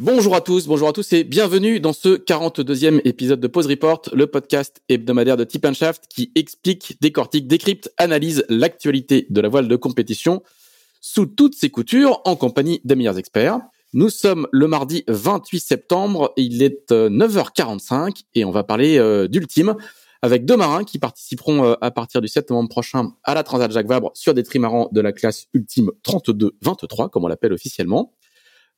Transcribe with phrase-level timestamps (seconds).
[0.00, 4.02] Bonjour à tous, bonjour à tous et bienvenue dans ce 42e épisode de Pause Report,
[4.12, 9.66] le podcast hebdomadaire de Tip Shaft qui explique, décortique, décrypte, analyse l'actualité de la voile
[9.66, 10.44] de compétition
[11.00, 13.58] sous toutes ses coutures en compagnie des meilleurs experts.
[13.92, 19.26] Nous sommes le mardi 28 septembre, il est 9h45 euh, et on va parler euh,
[19.26, 19.74] d'Ultime
[20.22, 23.72] avec deux marins qui participeront euh, à partir du 7 novembre prochain à la Transat
[23.72, 28.12] Jacques Vabre sur des trimarans de la classe Ultime 32-23 comme on l'appelle officiellement.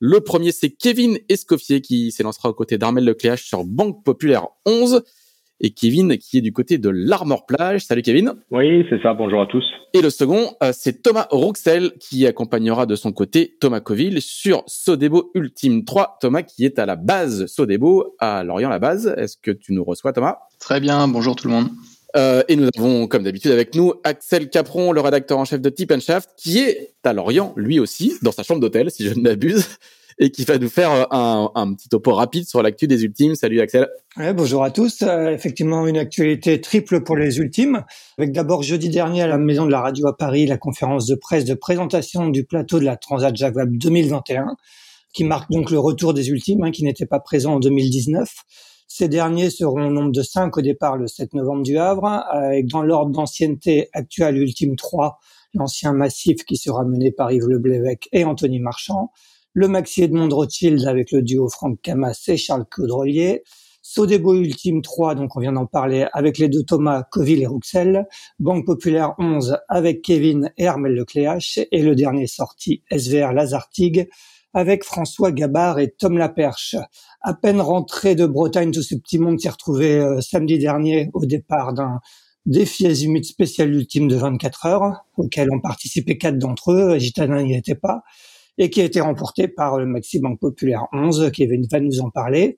[0.03, 5.03] Le premier, c'est Kevin Escoffier qui s'élancera aux côtés d'Armel Lecléache sur Banque Populaire 11.
[5.59, 7.85] Et Kevin qui est du côté de l'Armor Plage.
[7.85, 8.33] Salut Kevin.
[8.49, 9.13] Oui, c'est ça.
[9.13, 9.63] Bonjour à tous.
[9.93, 14.63] Et le second, euh, c'est Thomas Rouxel qui accompagnera de son côté Thomas Coville sur
[14.65, 16.17] Sodebo Ultime 3.
[16.19, 19.13] Thomas qui est à la base Sodebo à Lorient-la-Base.
[19.17, 20.39] Est-ce que tu nous reçois Thomas?
[20.59, 21.07] Très bien.
[21.07, 21.69] Bonjour tout le monde.
[22.15, 25.69] Euh, et nous avons, comme d'habitude, avec nous Axel Capron, le rédacteur en chef de
[25.69, 29.21] Tip Shaft, qui est à Lorient, lui aussi, dans sa chambre d'hôtel, si je ne
[29.21, 29.65] m'abuse,
[30.19, 33.35] et qui va nous faire euh, un, petit topo rapide sur l'actu des Ultimes.
[33.35, 33.87] Salut Axel.
[34.17, 35.01] Ouais, bonjour à tous.
[35.01, 37.83] Euh, effectivement, une actualité triple pour les Ultimes,
[38.17, 41.15] avec d'abord jeudi dernier à la Maison de la Radio à Paris la conférence de
[41.15, 44.55] presse de présentation du plateau de la Transat Jacques 2021,
[45.13, 48.29] qui marque donc le retour des Ultimes, hein, qui n'étaient pas présents en 2019.
[48.93, 52.67] Ces derniers seront au nombre de cinq au départ le 7 novembre du Havre, avec
[52.67, 55.17] dans l'ordre d'ancienneté actuelle Ultime 3,
[55.53, 59.13] l'ancien massif qui sera mené par Yves Leblévec et Anthony Marchand,
[59.53, 63.43] le Maxi Edmond Rothschild avec le duo Franck Camas et Charles Caudrelier,
[63.81, 68.07] Sodebo Ultime 3, donc on vient d'en parler, avec les deux Thomas Coville et Rouxel,
[68.39, 74.09] Banque Populaire 11 avec Kevin et Armel Lecléache, et le dernier sorti SVR Lazartigue
[74.53, 76.75] avec François Gabard et Tom Laperche.
[77.21, 81.25] À peine rentré de Bretagne, tout ce petit monde s'est retrouvé euh, samedi dernier au
[81.25, 81.99] départ d'un
[82.45, 87.55] défi azimut spécial ultime de 24 heures, auquel ont participé quatre d'entre eux, Gitana n'y
[87.55, 88.01] était pas,
[88.57, 92.09] et qui a été remporté par le Maxi Banque Populaire 11, qui va nous en
[92.09, 92.57] parler.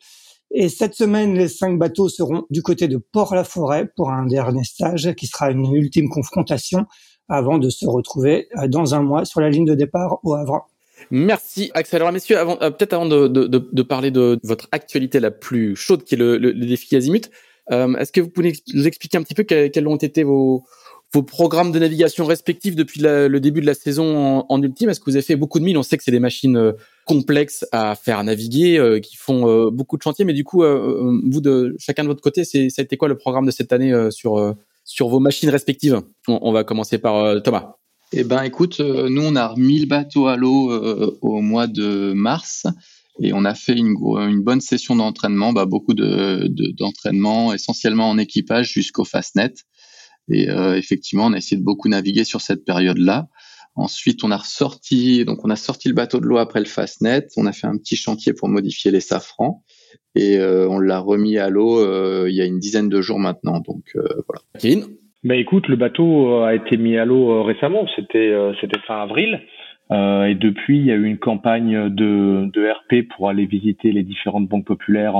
[0.51, 5.13] Et cette semaine, les cinq bateaux seront du côté de Port-la-Forêt pour un dernier stage
[5.15, 6.85] qui sera une ultime confrontation
[7.27, 10.67] avant de se retrouver euh, dans un mois sur la ligne de départ au Havre.
[11.11, 12.01] Merci Axel.
[12.01, 15.75] Alors messieurs, avant, euh, peut-être avant de, de, de, parler de votre actualité la plus
[15.75, 17.29] chaude qui est le, le, défi Azimut,
[17.71, 20.63] euh, est-ce que vous pouvez nous expliquer un petit peu quels, ont été vos,
[21.13, 24.89] vos programmes de navigation respectifs depuis le début de la saison en, en ultime?
[24.89, 25.77] Est-ce que vous avez fait beaucoup de milles?
[25.77, 26.73] On sait que c'est des machines euh,
[27.05, 31.75] complexes à faire naviguer, euh, qui font beaucoup de chantiers, mais du coup, vous de
[31.79, 34.55] chacun de votre côté, c'est ça a été quoi le programme de cette année sur
[34.85, 36.01] sur vos machines respectives?
[36.27, 37.75] On, on, va commencer par Thomas.
[38.15, 41.65] Eh ben, écoute, euh, nous on a remis le bateau à l'eau euh, au mois
[41.65, 42.67] de mars
[43.19, 46.47] et on a fait une, une bonne session d'entraînement, bah, beaucoup de,
[46.77, 49.53] d'entraînement, essentiellement en équipage jusqu'au Fastnet.
[50.29, 53.29] Et euh, effectivement, on a essayé de beaucoup naviguer sur cette période-là.
[53.75, 57.27] Ensuite, on a ressorti, donc on a sorti le bateau de l'eau après le Fastnet.
[57.35, 59.63] On a fait un petit chantier pour modifier les safrans
[60.13, 63.59] et on l'a remis à l'eau il y a une dizaine de jours maintenant.
[63.61, 64.41] Donc voilà.
[64.59, 64.85] Kevin?
[65.23, 68.79] Ben écoute, le bateau euh, a été mis à l'eau euh, récemment, c'était euh, c'était
[68.81, 69.41] fin avril.
[69.91, 73.91] Euh, et depuis, il y a eu une campagne de, de RP pour aller visiter
[73.91, 75.15] les différentes banques populaires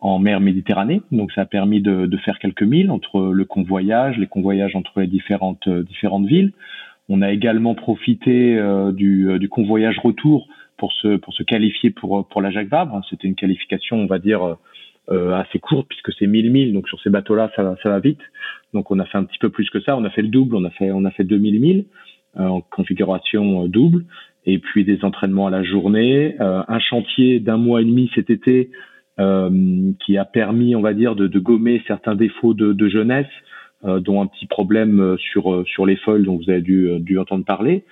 [0.00, 1.02] en mer Méditerranée.
[1.10, 5.00] Donc, ça a permis de, de, faire quelques milles entre le convoyage, les convoyages entre
[5.00, 6.52] les différentes différentes villes.
[7.08, 8.58] On a également profité
[8.92, 13.02] du, du convoyage retour pour se pour se qualifier pour pour la Jacques Vabre.
[13.10, 14.56] C'était une qualification, on va dire
[15.08, 18.20] assez courte puisque c'est 1000 milles, donc sur ces bateaux-là, ça, ça va vite.
[18.74, 20.56] Donc on a fait un petit peu plus que ça, on a fait le double,
[20.56, 21.84] on a fait on a fait 2000 milles
[22.38, 24.04] euh, en configuration euh, double,
[24.44, 28.70] et puis des entraînements à la journée, un chantier d'un mois et demi cet été
[29.18, 33.26] qui a permis, on va dire, de, de gommer certains défauts de, de jeunesse,
[33.82, 37.82] dont un petit problème sur sur les foils dont vous avez dû, dû entendre parler.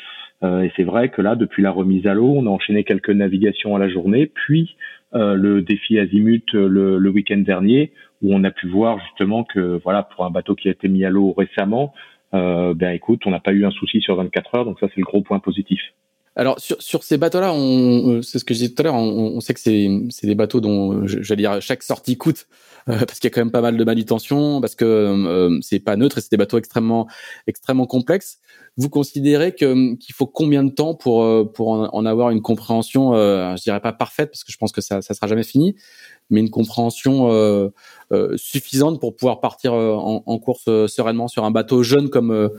[0.45, 3.75] et c'est vrai que là, depuis la remise à l'eau, on a enchaîné quelques navigations
[3.75, 4.77] à la journée, puis
[5.15, 9.45] euh, le défi Azimut euh, le, le week-end dernier, où on a pu voir justement
[9.45, 11.93] que voilà pour un bateau qui a été mis à l'eau récemment,
[12.35, 15.01] euh, ben écoute, on n'a pas eu un souci sur 24 heures, donc ça c'est
[15.01, 15.81] le gros point positif.
[16.37, 19.37] Alors sur, sur ces bateaux-là, on, c'est ce que je disais tout à l'heure, on,
[19.37, 19.89] on, sait que c'est,
[20.25, 22.49] des bateaux dont, j'allais dire, chaque sortie coûte
[22.89, 25.79] euh, parce qu'il y a quand même pas mal de manutention, parce que euh, c'est
[25.79, 27.07] pas neutre et c'est des bateaux extrêmement
[27.47, 28.39] extrêmement complexes.
[28.77, 33.15] Vous considérez que qu'il faut combien de temps pour euh, pour en, avoir une compréhension,
[33.15, 35.77] euh, je dirais pas parfaite parce que je pense que ça ça sera jamais fini,
[36.31, 37.71] mais une compréhension euh,
[38.35, 42.51] suffisante pour pouvoir partir en, en, course sereinement sur un bateau jeune comme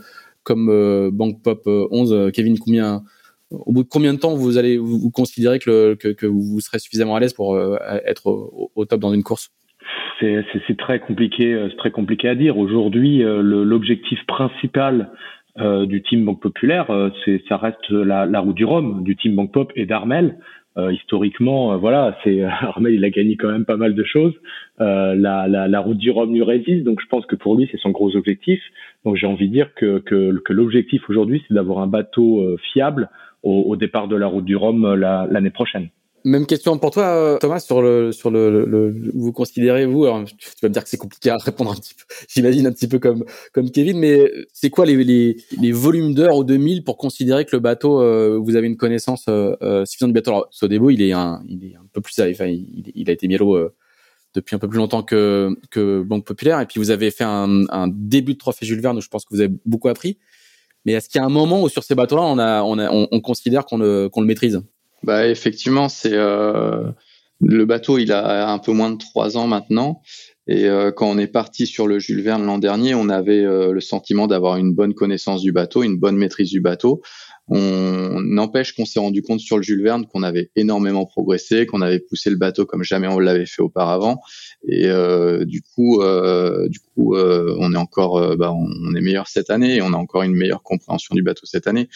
[0.42, 2.30] comme Bank Pop 11.
[2.32, 3.04] Kevin, combien
[3.50, 6.78] au bout de combien de temps vous allez vous, considérer que, que, que, vous serez
[6.78, 7.58] suffisamment à l'aise pour
[8.04, 9.50] être au, top dans une course?
[10.20, 12.58] C'est très compliqué, euh, c'est très compliqué à dire.
[12.58, 15.10] Aujourd'hui, euh, l'objectif principal
[15.58, 16.86] euh, du team Banque Populaire,
[17.24, 20.38] c'est ça reste la, la, route du Rhum, du team Banque Pop et d'Armel.
[20.90, 24.34] historiquement, voilà, c'est Armel, il a gagné quand même pas mal de choses.
[24.78, 27.80] la, la, la, route du Rhum lui résiste, donc je pense que pour lui, c'est
[27.80, 28.60] son gros objectif.
[29.04, 33.08] Donc j'ai envie de dire que, que, que l'objectif aujourd'hui, c'est d'avoir un bateau fiable
[33.46, 35.88] au, départ de la route du Rhum l'année prochaine.
[36.24, 40.48] Même question pour toi, euh, Thomas, sur le, sur le, vous considérez vous, alors, tu
[40.60, 42.98] vas me dire que c'est compliqué à répondre un petit peu, j'imagine un petit peu
[42.98, 47.54] comme, comme Kevin, mais c'est quoi les, les, volumes d'heures au 2000 pour considérer que
[47.54, 50.32] le bateau, euh, vous avez une connaissance euh, euh suffisante du bateau?
[50.32, 53.72] Alors, Sodebo, il est un, il est un peu plus, il, a été mielo euh,
[54.34, 57.68] depuis un peu plus longtemps que, que Banque Populaire, et puis vous avez fait un,
[57.68, 60.18] un début de trophée Jules Verne où je pense que vous avez beaucoup appris.
[60.86, 64.08] Mais est-ce qu'il y a un moment où sur ces bateaux-là, on, considère qu'on le,
[64.08, 64.62] qu'on le maîtrise?
[65.02, 66.84] Bah effectivement, c'est euh,
[67.40, 70.00] le bateau, il a un peu moins de trois ans maintenant.
[70.48, 73.72] Et euh, quand on est parti sur le Jules Verne l'an dernier, on avait euh,
[73.72, 77.02] le sentiment d'avoir une bonne connaissance du bateau, une bonne maîtrise du bateau.
[77.48, 81.80] On n'empêche qu'on s'est rendu compte sur le Jules Verne qu'on avait énormément progressé, qu'on
[81.80, 84.20] avait poussé le bateau comme jamais on l'avait fait auparavant.
[84.66, 89.50] Et euh, du coup, euh, du coup, on est encore, bah, on est meilleur cette
[89.50, 91.88] année et on a encore une meilleure compréhension du bateau cette année.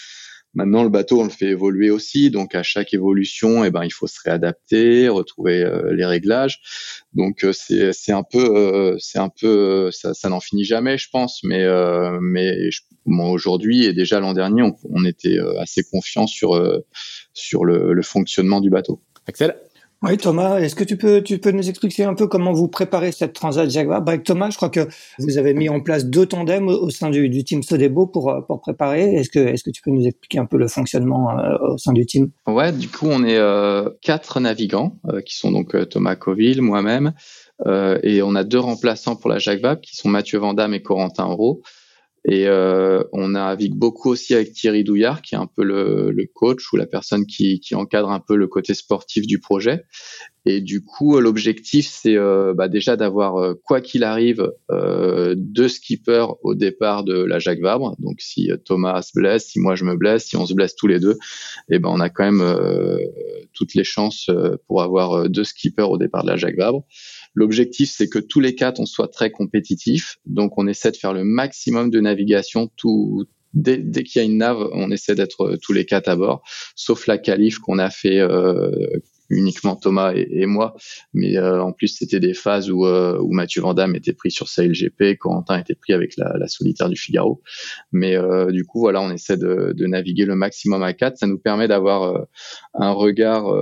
[0.54, 3.92] Maintenant, le bateau, on le fait évoluer aussi, donc à chaque évolution, eh ben, il
[3.92, 6.60] faut se réadapter, retrouver euh, les réglages.
[7.12, 11.08] Donc euh, c'est un peu euh, c'est un peu ça, ça n'en finit jamais, je
[11.10, 11.44] pense.
[11.44, 11.64] Mais
[12.20, 12.68] mais
[13.06, 16.60] moi aujourd'hui et déjà l'an dernier, on, on était assez confiant sur
[17.32, 19.00] sur le, le fonctionnement du bateau.
[19.26, 19.56] Axel?
[20.02, 23.12] Oui, Thomas, est-ce que tu peux, tu peux nous expliquer un peu comment vous préparez
[23.12, 24.00] cette Transat Jaguar?
[24.00, 24.88] Bah, Avec Thomas, je crois que
[25.18, 28.62] vous avez mis en place deux tandems au, sein du, du, team Sodebo pour, pour
[28.62, 29.14] préparer.
[29.16, 31.92] Est-ce que, est-ce que tu peux nous expliquer un peu le fonctionnement euh, au sein
[31.92, 32.30] du team?
[32.46, 37.12] Ouais, du coup, on est euh, quatre navigants euh, qui sont donc Thomas Coville, moi-même,
[38.02, 41.28] et on a deux remplaçants pour la Jacques Vabre qui sont Mathieu Vandamme et Corentin
[41.28, 41.60] Euro.
[42.26, 46.26] Et euh, on navigue beaucoup aussi avec Thierry Douillard, qui est un peu le, le
[46.26, 49.84] coach ou la personne qui, qui, encadre un peu le côté sportif du projet.
[50.46, 55.68] Et du coup, l'objectif, c'est euh, bah déjà d'avoir, euh, quoi qu'il arrive, euh, deux
[55.68, 57.94] skippers au départ de la Jacques Vabre.
[57.98, 60.86] Donc, si Thomas se blesse, si moi je me blesse, si on se blesse tous
[60.86, 61.18] les deux,
[61.70, 62.98] eh ben on a quand même euh,
[63.52, 64.30] toutes les chances
[64.66, 66.84] pour avoir deux skippers au départ de la Jacques Vabre.
[67.34, 70.16] L'objectif, c'est que tous les quatre, on soit très compétitifs.
[70.26, 74.28] Donc, on essaie de faire le maximum de navigation tout, Dès, dès qu'il y a
[74.28, 76.42] une nave, on essaie d'être tous les quatre à bord,
[76.76, 78.70] sauf la qualif qu'on a fait euh,
[79.28, 80.76] uniquement Thomas et, moi.
[81.14, 84.48] Mais euh, en plus, c'était des phases où, euh, où Mathieu Vandamme était pris sur
[84.48, 87.42] sa LGP, Corentin était pris avec la, la solitaire du Figaro.
[87.90, 88.16] Mais
[88.52, 91.18] du coup, voilà, on essaie de, de, naviguer le maximum à quatre.
[91.18, 92.26] Ça nous permet d'avoir
[92.74, 93.52] un regard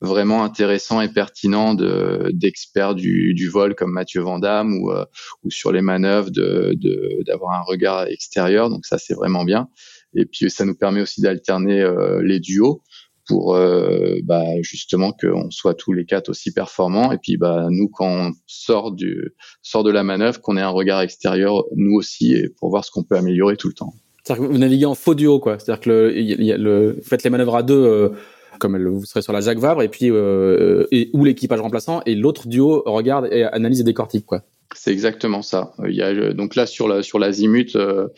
[0.00, 5.04] vraiment intéressant et pertinent de, d'experts du, du, vol comme Mathieu Vandamme ou, euh,
[5.42, 8.68] ou sur les manœuvres de, de, d'avoir un regard extérieur.
[8.68, 9.68] Donc ça, c'est vraiment bien.
[10.14, 12.82] Et puis ça nous permet aussi d'alterner euh, les duos
[13.26, 17.10] pour euh, bah, justement qu'on soit tous les quatre aussi performants.
[17.10, 20.68] Et puis bah, nous, quand on sort, du, sort de la manœuvre, qu'on ait un
[20.68, 23.94] regard extérieur, nous aussi, et pour voir ce qu'on peut améliorer tout le temps.
[24.22, 25.58] C'est-à-dire que vous naviguez en faux duo, quoi.
[25.58, 28.12] C'est-à-dire que le, y a le, vous faites les manœuvres à deux
[28.58, 32.14] comme vous serez sur la Jacques Vabre, et puis euh, et, ou l'équipage remplaçant, et
[32.14, 34.42] l'autre duo regarde et analyse et décortique, quoi.
[34.74, 35.72] C'est exactement ça.
[35.86, 38.08] Il y a donc là sur la sur l'azimut, euh,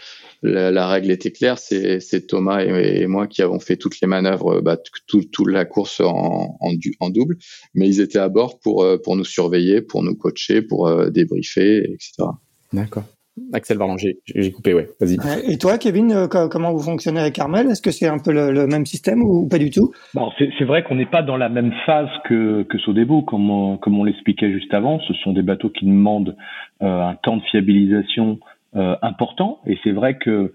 [0.42, 1.59] la, la, règle était claire.
[1.59, 6.00] C'est Thomas et, moi qui avons fait toutes les manœuvres, bah, toute tout la course
[6.00, 7.37] en, en, en, double,
[7.75, 11.11] mais ils étaient à bord pour euh, pour nous surveiller, pour nous coacher, pour euh,
[11.11, 12.25] débriefer, etc.
[12.73, 13.04] D'accord.
[13.52, 15.16] Axel pardon, j'ai coupé, ouais, vas-y.
[15.50, 17.66] Et toi, Kevin, euh, comment vous fonctionnez avec Carmel?
[17.68, 19.92] Est-ce que c'est un peu le, même système ou pas du tout?
[20.14, 23.76] Bon, C'est vrai qu'on n'est pas dans la même phase que, que Sodebo, comme on,
[23.76, 25.00] comme on l'expliquait juste avant.
[25.00, 26.37] Ce sont des bateaux qui demandent
[26.83, 28.38] euh, un temps de fiabilisation
[28.76, 29.61] euh, important.
[29.66, 30.52] Et c'est vrai que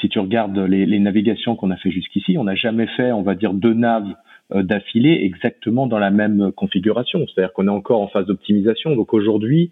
[0.00, 3.22] si tu regardes les, les navigations qu'on a fait jusqu'ici, on n'a jamais fait, on
[3.22, 4.12] va dire, deux naves
[4.52, 7.24] d'affilée exactement dans la même configuration.
[7.26, 8.94] C'est-à-dire qu'on est encore en phase d'optimisation.
[8.96, 9.70] Donc aujourd'hui,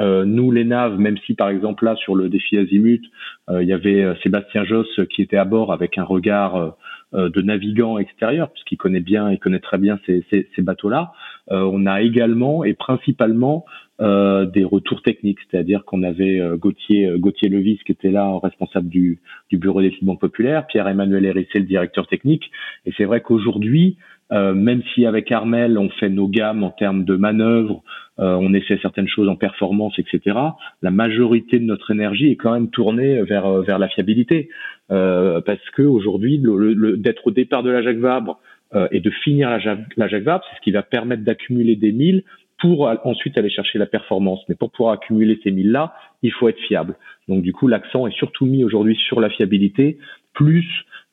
[0.00, 3.02] euh, nous, les naves, même si par exemple là sur le défi Azimut,
[3.48, 6.76] euh, il y avait euh, Sébastien Josse qui était à bord avec un regard
[7.12, 11.12] de navigants extérieurs, puisqu'il connaît bien, il connaît très bien ces, ces, ces bateaux-là.
[11.50, 13.64] On a également et principalement
[14.00, 18.40] euh, des retours techniques, c'est-à-dire qu'on avait euh, Gauthier, euh, Gauthier Levis qui était là,
[18.42, 19.20] responsable du,
[19.50, 22.50] du bureau des banques populaires, Pierre-Emmanuel Hérissé, le directeur technique.
[22.86, 23.96] Et c'est vrai qu'aujourd'hui,
[24.32, 27.84] euh, même si avec Armel on fait nos gammes en termes de manœuvres,
[28.16, 30.38] on essaie certaines choses en performance, etc.
[30.82, 34.48] La majorité de notre énergie est quand même tournée vers vers la fiabilité,
[34.88, 38.38] parce que aujourd'hui, le, d'être au départ de la Jacques Vabre
[38.90, 42.24] et de finir la, la c'est ce qui va permettre d'accumuler des milles
[42.60, 44.40] pour ensuite aller chercher la performance.
[44.48, 46.96] Mais pour pouvoir accumuler ces milles-là, il faut être fiable.
[47.28, 49.98] Donc du coup, l'accent est surtout mis aujourd'hui sur la fiabilité,
[50.32, 50.66] plus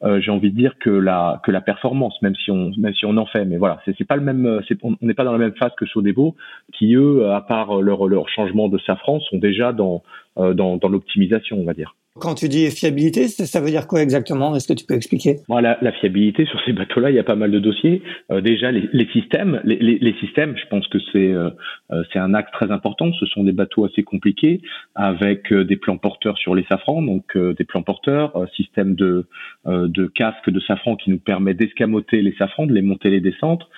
[0.03, 3.05] euh, j'ai envie de dire que la que la performance, même si on même si
[3.05, 3.45] on en fait.
[3.45, 6.35] Mais voilà, c'est pas le même, on n'est pas dans la même phase que Sodebo,
[6.73, 10.03] qui eux, à part leur leur changement de safran, sont déjà dans
[10.37, 11.95] euh, dans, dans l'optimisation, on va dire.
[12.19, 14.53] Quand tu dis fiabilité, ça veut dire quoi exactement?
[14.53, 15.37] Est-ce que tu peux expliquer?
[15.47, 18.01] La, la, fiabilité sur ces bateaux-là, il y a pas mal de dossiers.
[18.31, 21.51] Euh, déjà, les, systèmes, les, systèmes, je pense que c'est euh,
[21.91, 23.13] euh, c'est un axe très important.
[23.13, 24.61] Ce sont des bateaux assez compliqués
[24.93, 29.25] avec des plans porteurs sur les safrans, donc des plans porteurs, système de
[29.65, 33.69] de casque de safran qui nous permet d'escamoter les safrans, de les monter les descendre,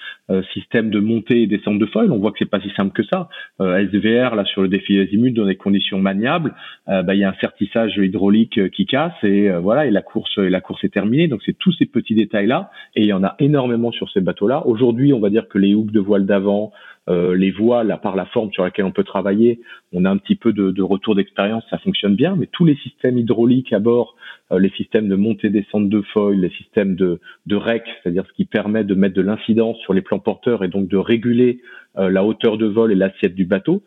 [0.53, 2.11] système de montée et descente de foil.
[2.11, 3.27] On voit que c'est pas si simple que ça.
[3.59, 6.53] SVR là sur le défi azimut dans des conditions maniables,
[6.87, 10.01] bah, il y a un certissage hydraulique euh, qui casse et euh, voilà et la
[10.01, 11.27] course et la course est terminée.
[11.27, 14.21] Donc c'est tous ces petits détails là et il y en a énormément sur ces
[14.21, 14.65] bateaux là.
[14.65, 16.71] Aujourd'hui, on va dire que les hooks de voile d'avant,
[17.09, 19.59] euh, les voiles, à part la forme sur laquelle on peut travailler,
[19.91, 23.17] on a un petit peu de, retour d'expérience, ça fonctionne bien, mais tous les systèmes
[23.17, 24.15] hydrauliques à bord,
[24.51, 27.19] les systèmes de montée-descente de foil, les systèmes de,
[27.51, 30.87] rec, c'est-à-dire ce qui permet de mettre de l'incidence sur les plans porteurs et donc
[30.87, 31.61] de réguler
[31.95, 33.83] la hauteur de vol et l'assiette du bateau,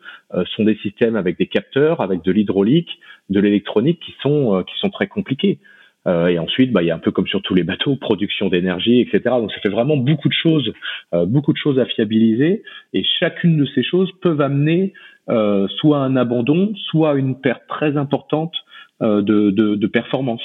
[0.55, 5.07] sont des systèmes avec des capteurs, avec de l'hydraulique, de l'électronique euh, qui sont très
[5.07, 5.59] compliqués.
[6.07, 8.49] Euh, et ensuite, bah, il y a un peu comme sur tous les bateaux, production
[8.49, 9.21] d'énergie, etc.
[9.25, 10.73] Donc ça fait vraiment beaucoup de choses,
[11.13, 12.63] euh, beaucoup de choses à fiabiliser.
[12.93, 14.93] Et chacune de ces choses peuvent amener
[15.29, 18.53] euh, soit un abandon, soit une perte très importante
[19.01, 20.41] euh, de, de, de, performance.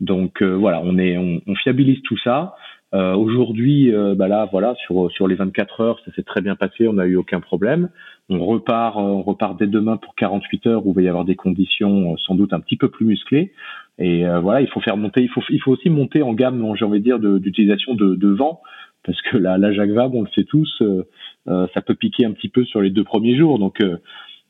[0.00, 2.54] Donc voilà, on est, on, on, fiabilise tout ça.
[2.92, 6.94] Aujourd'hui, bah là, voilà, sur sur les 24 heures, ça s'est très bien passé, on
[6.94, 7.90] n'a eu aucun problème
[8.28, 11.36] on repart, on repart dès demain pour 48 heures où il va y avoir des
[11.36, 13.52] conditions euh, sans doute un petit peu plus musclées.
[13.98, 16.64] Et euh, voilà, il faut faire monter, il faut, il faut aussi monter en gamme,
[16.78, 18.60] j'ai envie de dire, d'utilisation de, de, vent,
[19.04, 22.32] parce que la, la Jacques Vabre, on le sait tous, euh, ça peut piquer un
[22.32, 23.58] petit peu sur les deux premiers jours.
[23.58, 23.80] Donc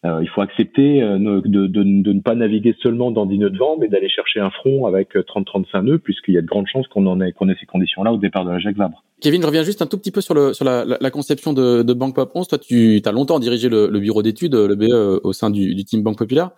[0.06, 3.50] euh, il faut accepter euh, de, de, de, ne pas naviguer seulement dans 10 nœuds
[3.50, 6.46] de vent, mais d'aller chercher un front avec 30-35 euh, nœuds, puisqu'il y a de
[6.46, 9.02] grandes chances qu'on ait, qu'on ait ces conditions-là au départ de la Jacques Vabre.
[9.20, 11.82] Kevin, je reviens juste un tout petit peu sur, le, sur la, la, conception de,
[11.82, 12.46] de Banque Pop 11.
[12.46, 15.84] Toi, tu as longtemps dirigé le, le bureau d'études, le BE, au sein du, du
[15.84, 16.50] team Banque Populaire.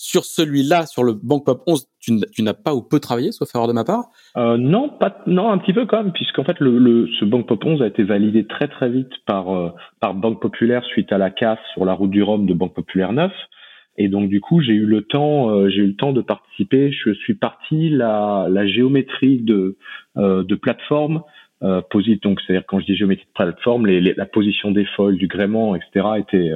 [0.00, 3.66] Sur celui-là, sur le Bank Pop 11, tu, n'as pas ou peu travaillé, sauf erreur
[3.66, 4.04] de ma part?
[4.36, 7.48] Euh, Non, pas, non, un petit peu quand même, puisqu'en fait, le, le, ce Bank
[7.48, 11.18] Pop 11 a été validé très très vite par, euh, par Banque Populaire suite à
[11.18, 13.32] la casse sur la route du Rhum de Banque Populaire 9.
[13.96, 16.92] Et donc du coup, j'ai eu le temps, euh, j'ai eu le temps de participer.
[16.92, 19.78] Je suis parti la, la géométrie de,
[20.16, 21.22] euh, de plateforme
[21.64, 21.82] euh,
[22.22, 25.74] donc c'est-à-dire quand je dis géométrie de plateforme, les, la position des foils, du gréement,
[25.74, 26.06] etc.
[26.18, 26.52] était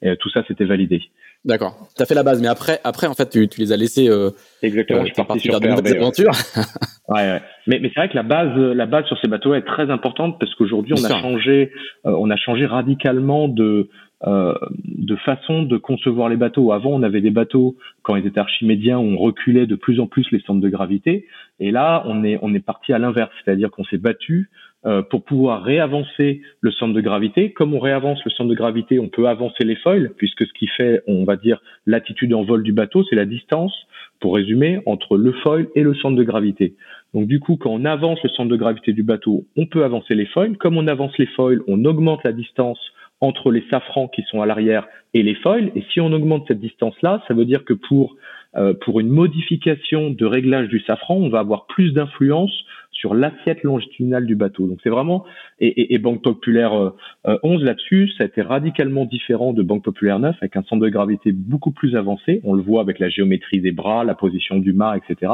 [0.00, 1.02] et tout ça c'était validé.
[1.46, 1.88] D'accord.
[1.96, 4.08] Tu as fait la base, mais après, après en fait, tu, tu les as laissés.
[4.10, 4.30] Euh,
[4.62, 5.02] Exactement.
[5.02, 6.32] je suis parti sur de nouvelles aventures.
[7.08, 7.40] ouais, ouais.
[7.68, 10.38] Mais, mais c'est vrai que la base, la base sur ces bateaux est très importante
[10.40, 11.70] parce qu'aujourd'hui, on a changé,
[12.04, 13.88] euh, on a changé radicalement de
[14.26, 16.72] euh, de façon de concevoir les bateaux.
[16.72, 20.26] Avant, on avait des bateaux quand ils étaient archimédiens, on reculait de plus en plus
[20.32, 21.26] les centres de gravité,
[21.60, 24.65] et là, on est on est parti à l'inverse, c'est-à-dire qu'on s'est battu euh,
[25.10, 27.52] pour pouvoir réavancer le centre de gravité.
[27.52, 30.68] Comme on réavance le centre de gravité, on peut avancer les foils, puisque ce qui
[30.68, 33.74] fait, on va dire, l'attitude en vol du bateau, c'est la distance,
[34.20, 36.74] pour résumer, entre le foil et le centre de gravité.
[37.14, 40.14] Donc du coup, quand on avance le centre de gravité du bateau, on peut avancer
[40.14, 40.56] les foils.
[40.56, 42.78] Comme on avance les foils, on augmente la distance
[43.20, 45.72] entre les safrans qui sont à l'arrière et les foils.
[45.74, 48.16] Et si on augmente cette distance-là, ça veut dire que pour
[48.56, 52.64] euh, pour une modification de réglage du safran, on va avoir plus d'influence
[52.96, 54.66] sur l'assiette longitudinale du bateau.
[54.66, 55.24] Donc c'est vraiment
[55.60, 56.92] et, et, Banque Populaire 11
[57.26, 60.82] euh, euh, là-dessus, ça a été radicalement différent de Banque Populaire 9 avec un centre
[60.82, 62.40] de gravité beaucoup plus avancé.
[62.44, 65.32] On le voit avec la géométrie des bras, la position du mât, etc.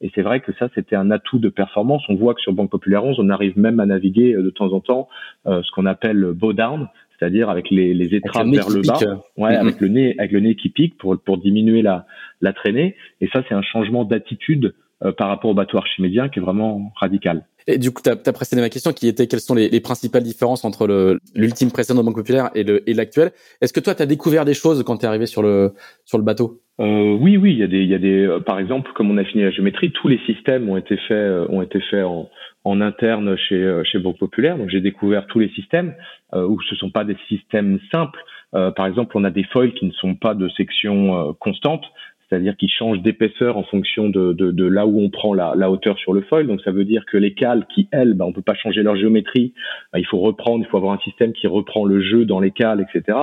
[0.00, 2.02] Et c'est vrai que ça, c'était un atout de performance.
[2.08, 4.80] On voit que sur Banque Populaire 11, on arrive même à naviguer de temps en
[4.80, 5.08] temps
[5.44, 6.88] ce qu'on appelle bow down,
[7.18, 8.98] c'est-à-dire avec les, les étraves vers le bas,
[9.36, 9.56] ouais, mm-hmm.
[9.58, 12.06] avec le nez, avec le nez qui pique pour pour diminuer la
[12.40, 12.94] la traînée.
[13.20, 14.72] Et ça, c'est un changement d'attitude euh,
[15.16, 17.44] par rapport au bateau archimédien qui est vraiment radical.
[17.70, 20.22] Et du coup, tu as, précédé ma question qui était quelles sont les, les principales
[20.22, 23.30] différences entre l'ultime précédent de Banque Populaire et l'actuel.
[23.60, 25.74] Est-ce que toi, tu as découvert des choses quand tu es arrivé sur le,
[26.06, 26.62] sur le bateau?
[26.80, 29.10] Euh, Oui, oui, il y a des, il y a des, euh, par exemple, comme
[29.10, 32.30] on a fini la géométrie, tous les systèmes ont été faits, ont été faits en,
[32.64, 34.56] en interne chez chez Banque Populaire.
[34.56, 35.94] Donc j'ai découvert tous les systèmes
[36.34, 38.20] où ce sont pas des systèmes simples.
[38.52, 41.84] par exemple, on a des foils qui ne sont pas de section constante,
[42.28, 45.70] c'est-à-dire qu'ils changent d'épaisseur en fonction de, de, de, là où on prend la, la,
[45.70, 46.46] hauteur sur le foil.
[46.46, 48.96] Donc ça veut dire que les cales qui, elles, ben, on peut pas changer leur
[48.96, 49.54] géométrie,
[49.92, 52.50] ben, il faut reprendre, il faut avoir un système qui reprend le jeu dans les
[52.50, 53.16] cales, etc.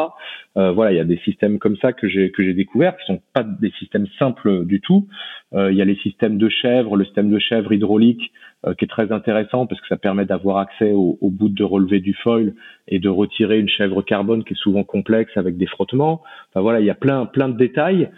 [0.57, 3.05] Euh, voilà, il y a des systèmes comme ça que j'ai que j'ai découvert, qui
[3.05, 5.07] sont pas des systèmes simples du tout.
[5.53, 8.31] Euh, il y a les systèmes de chèvre, le système de chèvre hydraulique,
[8.65, 11.63] euh, qui est très intéressant parce que ça permet d'avoir accès au, au, bout de
[11.63, 12.53] relevé du foil
[12.87, 16.23] et de retirer une chèvre carbone qui est souvent complexe avec des frottements.
[16.49, 18.09] Enfin voilà, il y a plein plein de détails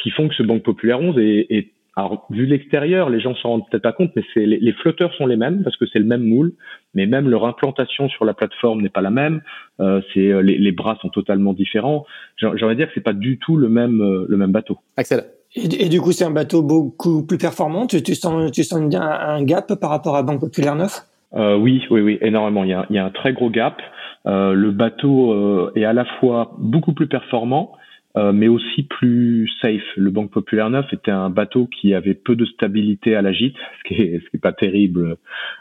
[0.00, 3.36] qui font que ce Banque Populaire 11 est, est alors, vu de l'extérieur, les gens
[3.36, 5.84] s'en rendent peut-être pas compte, mais c'est les, les, flotteurs sont les mêmes parce que
[5.86, 6.54] c'est le même moule,
[6.94, 9.42] mais même leur implantation sur la plateforme n'est pas la même.
[9.80, 12.04] Euh, c'est euh, les, les, bras sont totalement différents.
[12.38, 14.78] J'aimerais dire que c'est pas du tout le même euh, le même bateau.
[14.96, 15.22] Axel.
[15.54, 17.86] Et, et du coup, c'est un bateau beaucoup plus performant.
[17.86, 21.00] Tu, tu sens tu sens un, un, gap par rapport à Banque Populaire 9
[21.34, 22.64] euh, Oui, oui, oui, énormément.
[22.64, 23.80] Il y a, il y a un très gros gap.
[24.24, 27.70] le bateau est à la fois beaucoup plus performant
[28.16, 29.82] euh, mais aussi plus safe.
[29.96, 33.56] Le Banque Populaire 9 était un bateau qui avait peu de stabilité à la gîte,
[33.78, 35.16] ce qui est, ce qui est pas terrible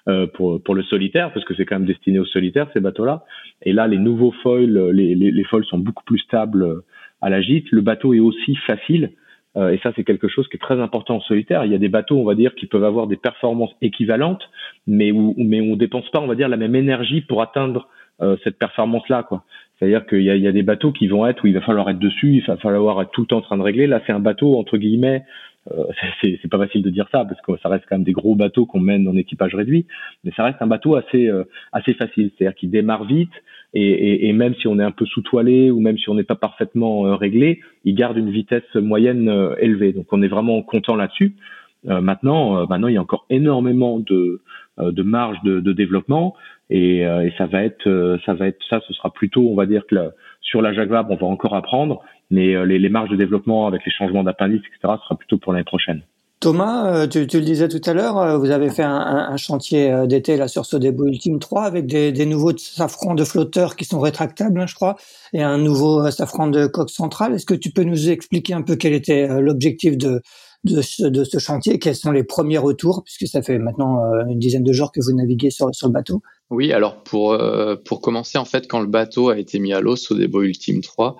[0.07, 3.23] euh, pour, pour le solitaire, parce que c'est quand même destiné aux solitaires, ces bateaux-là.
[3.61, 6.83] Et là, les nouveaux foils, les, les, les foils sont beaucoup plus stables
[7.21, 7.71] à la gîte.
[7.71, 9.11] Le bateau est aussi facile.
[9.55, 11.65] Euh, et ça, c'est quelque chose qui est très important en solitaire.
[11.65, 14.43] Il y a des bateaux, on va dire, qui peuvent avoir des performances équivalentes,
[14.87, 17.87] mais où, mais on dépense pas, on va dire, la même énergie pour atteindre
[18.21, 19.43] euh, cette performance-là, quoi.
[19.83, 22.35] C'est-à-dire qu'il y a, des bateaux qui vont être où il va falloir être dessus,
[22.35, 23.85] il va falloir être tout le temps en train de régler.
[23.85, 25.23] Là, c'est un bateau entre guillemets.
[25.71, 25.83] Euh,
[26.21, 28.65] c'est, pas facile de dire ça parce que ça reste quand même des gros bateaux
[28.65, 29.85] qu'on mène en équipage réduit,
[30.23, 32.31] mais ça reste un bateau assez euh, assez facile.
[32.37, 33.31] C'est-à-dire qu'il démarre vite
[33.73, 37.07] et, même si on est un peu sous-toilé ou même si on n'est pas parfaitement
[37.07, 39.91] euh, réglé, il garde une vitesse moyenne euh, élevée.
[39.91, 41.35] Donc on est vraiment content là-dessus.
[41.85, 44.39] Maintenant, maintenant il y a encore énormément de
[44.77, 46.33] de marge de développement.
[46.69, 49.55] Et, euh, et, ça va être, euh, ça va être, ça, ce sera plutôt, on
[49.55, 49.95] va dire que
[50.41, 52.01] sur la Jaguar, on va encore apprendre,
[52.31, 55.53] mais euh, les, marges de développement avec les changements d'appendices, etc., ce sera plutôt pour
[55.53, 56.01] l'année prochaine.
[56.39, 60.65] Thomas, tu, le disais tout à l'heure, vous avez fait un, chantier d'été là sur
[60.65, 64.75] Sodebo Ultime 3 avec des, des, nouveaux safrans de flotteurs qui sont rétractables, hein, je
[64.75, 64.97] crois,
[65.31, 67.33] et un nouveau safran de coque centrale.
[67.33, 70.21] Est-ce que tu peux nous expliquer un peu quel était l'objectif de,
[70.63, 74.39] de ce, de ce chantier Quels sont les premiers retours, puisque ça fait maintenant une
[74.39, 76.21] dizaine de jours que vous naviguez sur, sur le bateau?
[76.53, 79.81] Oui, alors pour euh, pour commencer en fait quand le bateau a été mis à
[79.81, 81.17] l'eau Sodebo Ultime 3,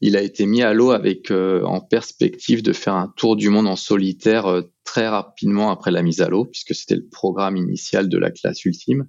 [0.00, 3.48] il a été mis à l'eau avec euh, en perspective de faire un tour du
[3.48, 7.56] monde en solitaire euh, très rapidement après la mise à l'eau puisque c'était le programme
[7.56, 9.08] initial de la classe ultime.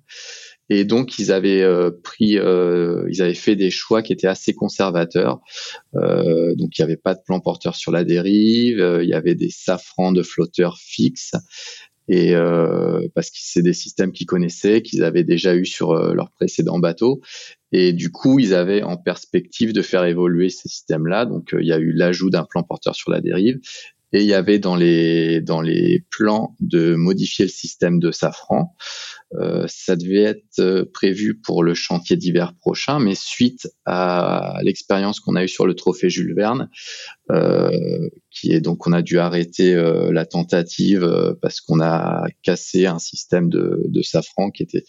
[0.69, 1.65] Et donc ils avaient
[2.03, 5.39] pris ils avaient fait des choix qui étaient assez conservateurs.
[5.93, 9.49] donc il n'y avait pas de plan porteur sur la dérive, il y avait des
[9.49, 11.34] safrans de flotteurs fixes
[12.08, 16.13] et euh, parce que c'est des systèmes qu'ils connaissaient, qu'ils avaient déjà eu sur euh,
[16.13, 17.21] leur précédent bateau,
[17.71, 21.25] et du coup ils avaient en perspective de faire évoluer ces systèmes-là.
[21.25, 23.60] Donc euh, il y a eu l'ajout d'un plan porteur sur la dérive,
[24.13, 28.75] et il y avait dans les dans les plans de modifier le système de Safran.
[29.33, 35.19] Euh, ça devait être euh, prévu pour le chantier d'hiver prochain, mais suite à l'expérience
[35.19, 36.69] qu'on a eue sur le trophée Jules Verne,
[37.31, 42.85] euh, qui est donc on a dû arrêter euh, la tentative parce qu'on a cassé
[42.85, 44.83] un système de, de safran qui était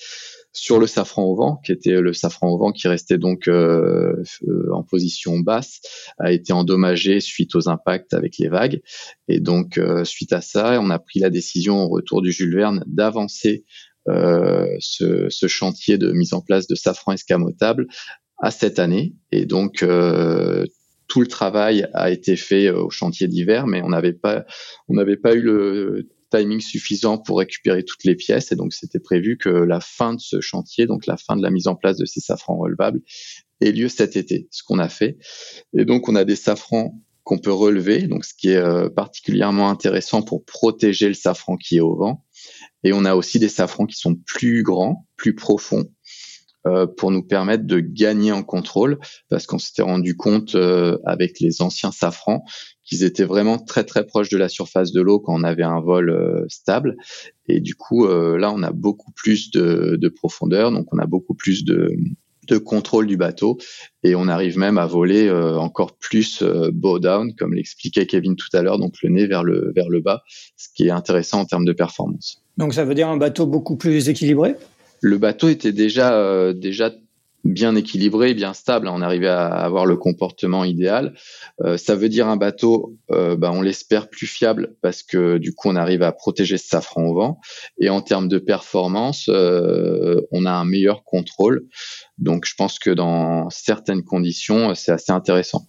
[0.52, 4.22] sur le safran au vent, qui était le safran au vent qui restait donc euh,
[4.72, 5.80] en position basse,
[6.18, 8.80] a été endommagé suite aux impacts avec les vagues.
[9.28, 12.82] Et donc, suite à ça, on a pris la décision au retour du Jules Verne
[12.86, 13.64] d'avancer
[14.08, 17.86] euh, ce, ce, chantier de mise en place de safran escamotable
[18.38, 19.14] à cette année.
[19.32, 20.64] Et donc, euh,
[21.08, 24.46] tout le travail a été fait euh, au chantier d'hiver, mais on n'avait pas,
[24.88, 28.52] on n'avait pas eu le timing suffisant pour récupérer toutes les pièces.
[28.52, 31.50] Et donc, c'était prévu que la fin de ce chantier, donc la fin de la
[31.50, 33.00] mise en place de ces safrans relevables,
[33.60, 35.18] ait lieu cet été, ce qu'on a fait.
[35.76, 40.22] Et donc, on a des safrans qu'on peut relever, donc ce qui est particulièrement intéressant
[40.22, 42.24] pour protéger le safran qui est au vent.
[42.84, 45.90] Et on a aussi des safrans qui sont plus grands, plus profonds,
[46.66, 51.38] euh, pour nous permettre de gagner en contrôle, parce qu'on s'était rendu compte euh, avec
[51.40, 52.44] les anciens safrans
[52.88, 55.80] qu'ils étaient vraiment très très proches de la surface de l'eau quand on avait un
[55.80, 56.96] vol euh, stable.
[57.48, 61.32] Et du coup, là, on a beaucoup plus de, de, profondeur, donc on a beaucoup
[61.32, 61.96] plus de,
[62.46, 63.56] de contrôle du bateau
[64.02, 68.60] et on arrive même à voler encore plus bow down comme l'expliquait Kevin tout à
[68.60, 70.22] l'heure donc le nez vers le vers le bas
[70.58, 72.42] ce qui est intéressant en termes de performance.
[72.58, 74.56] Donc ça veut dire un bateau beaucoup plus équilibré?
[75.00, 76.92] Le bateau était déjà, euh, déjà
[77.44, 78.88] bien équilibré, bien stable.
[78.88, 81.14] On arrivait à avoir le comportement idéal.
[81.64, 85.54] Euh, ça veut dire un bateau, euh, bah, on l'espère plus fiable parce que du
[85.54, 87.40] coup on arrive à protéger ce safran au vent.
[87.78, 91.66] Et en termes de performance, euh, on a un meilleur contrôle.
[92.18, 95.66] Donc je pense que dans certaines conditions, c'est assez intéressant.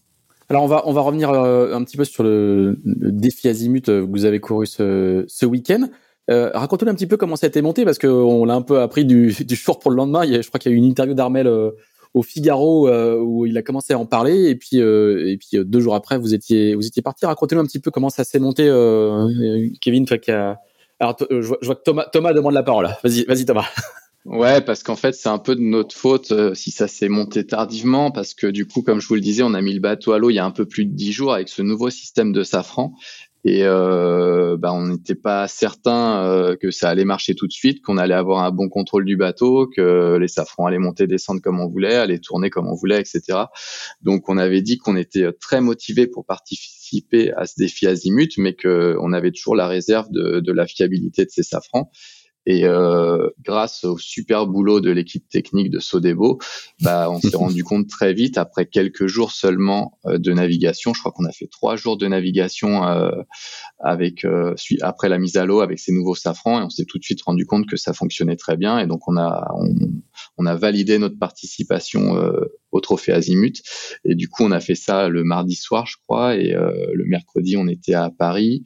[0.49, 4.25] Alors on va on va revenir un petit peu sur le, défi azimut que vous
[4.25, 5.87] avez couru ce week-end.
[6.29, 8.81] Euh, Raconte-nous un petit peu comment ça a été monté parce qu'on l'a un peu
[8.81, 10.25] appris du, du jour pour le lendemain.
[10.25, 11.71] Je crois qu'il y a eu une interview d'Armel euh,
[12.13, 15.95] au Figaro euh, où il a commencé à en parler et puis euh, deux jours
[15.95, 17.25] après vous étiez vous étiez parti.
[17.25, 18.63] Racontez-nous un petit peu comment ça s'est monté,
[19.81, 20.05] Kevin.
[20.99, 22.89] Alors je vois, que Thomas demande la parole.
[23.03, 23.65] Vas-y vas-y Thomas.
[24.25, 28.11] Ouais, parce qu'en fait, c'est un peu de notre faute si ça s'est monté tardivement,
[28.11, 30.19] parce que du coup, comme je vous le disais, on a mis le bateau à
[30.19, 32.43] l'eau il y a un peu plus de dix jours avec ce nouveau système de
[32.43, 32.93] safran.
[33.45, 37.81] Et euh, bah, on n'était pas certain euh, que ça allait marcher tout de suite,
[37.81, 41.59] qu'on allait avoir un bon contrôle du bateau, que les safrans allaient monter, descendre comme
[41.59, 43.45] on voulait, aller tourner comme on voulait, etc.
[44.01, 48.55] Donc on avait dit qu'on était très motivé pour participer à ce défi azimut, mais
[48.55, 51.91] qu'on avait toujours la réserve de, de la fiabilité de ces safrans.
[52.49, 56.39] Et euh, grâce au super boulot de l'équipe technique de Sodebo,
[56.81, 60.99] bah, on s'est rendu compte très vite, après quelques jours seulement euh, de navigation, je
[60.99, 63.11] crois qu'on a fait trois jours de navigation euh,
[63.77, 64.25] avec
[64.81, 67.21] après la mise à l'eau avec ces nouveaux safrans, et on s'est tout de suite
[67.21, 68.79] rendu compte que ça fonctionnait très bien.
[68.79, 69.69] Et donc on a on,
[70.39, 72.19] on a validé notre participation
[72.71, 73.61] au trophée Azimut.
[74.05, 77.55] Et du coup, on a fait ça le mardi soir, je crois, et le mercredi,
[77.57, 78.63] on était à Paris.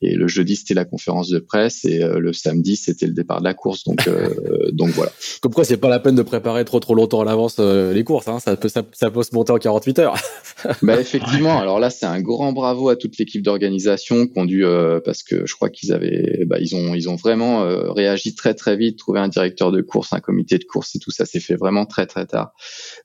[0.00, 3.40] Et le jeudi, c'était la conférence de presse et euh, le samedi, c'était le départ
[3.40, 3.82] de la course.
[3.82, 4.30] Donc, euh,
[4.72, 5.10] donc voilà.
[5.40, 8.04] Comme quoi, c'est pas la peine de préparer trop trop longtemps à l'avance euh, les
[8.04, 8.28] courses.
[8.28, 8.38] Hein.
[8.38, 10.14] Ça peut ça, ça, peut se monter en 48 heures.
[10.82, 11.58] bah effectivement.
[11.58, 14.64] Alors là, c'est un grand bravo à toute l'équipe d'organisation qui ont dû
[15.04, 18.76] parce que je crois qu'ils avaient, bah, ils ont ils ont vraiment réagi très très
[18.76, 21.56] vite, trouvé un directeur de course, un comité de course et tout ça s'est fait
[21.56, 22.52] vraiment très très tard.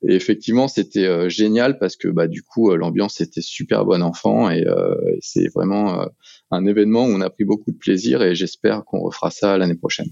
[0.08, 4.60] Et effectivement, c'était génial parce que bah du coup, l'ambiance était super bonne enfant et,
[4.62, 6.08] et c'est vraiment
[6.54, 9.76] un événement où on a pris beaucoup de plaisir et j'espère qu'on refera ça l'année
[9.76, 10.10] prochaine.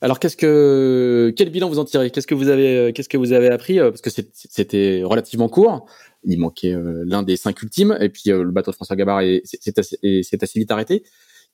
[0.00, 2.10] Alors qu'est-ce que quel bilan vous en tirez?
[2.10, 5.48] Qu'est-ce que vous avez euh, qu'est-ce que vous avez appris euh, parce que c'était relativement
[5.48, 5.86] court.
[6.24, 9.78] Il manquait euh, l'un des cinq ultimes et puis le bateau de François Gabard c'est
[9.78, 11.04] assez, assez, vite arrêté.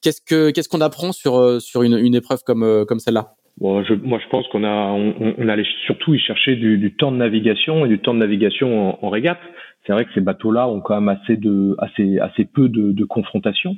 [0.01, 3.35] Qu'est-ce que qu'est-ce qu'on apprend sur sur une, une épreuve comme comme celle-là?
[3.61, 6.95] Bon, je, moi, je pense qu'on a, on, on, allait surtout y chercher du, du,
[6.95, 9.41] temps de navigation et du temps de navigation en, en régate.
[9.85, 13.05] C'est vrai que ces bateaux-là ont quand même assez de, assez, assez peu de, de
[13.05, 13.75] confrontations.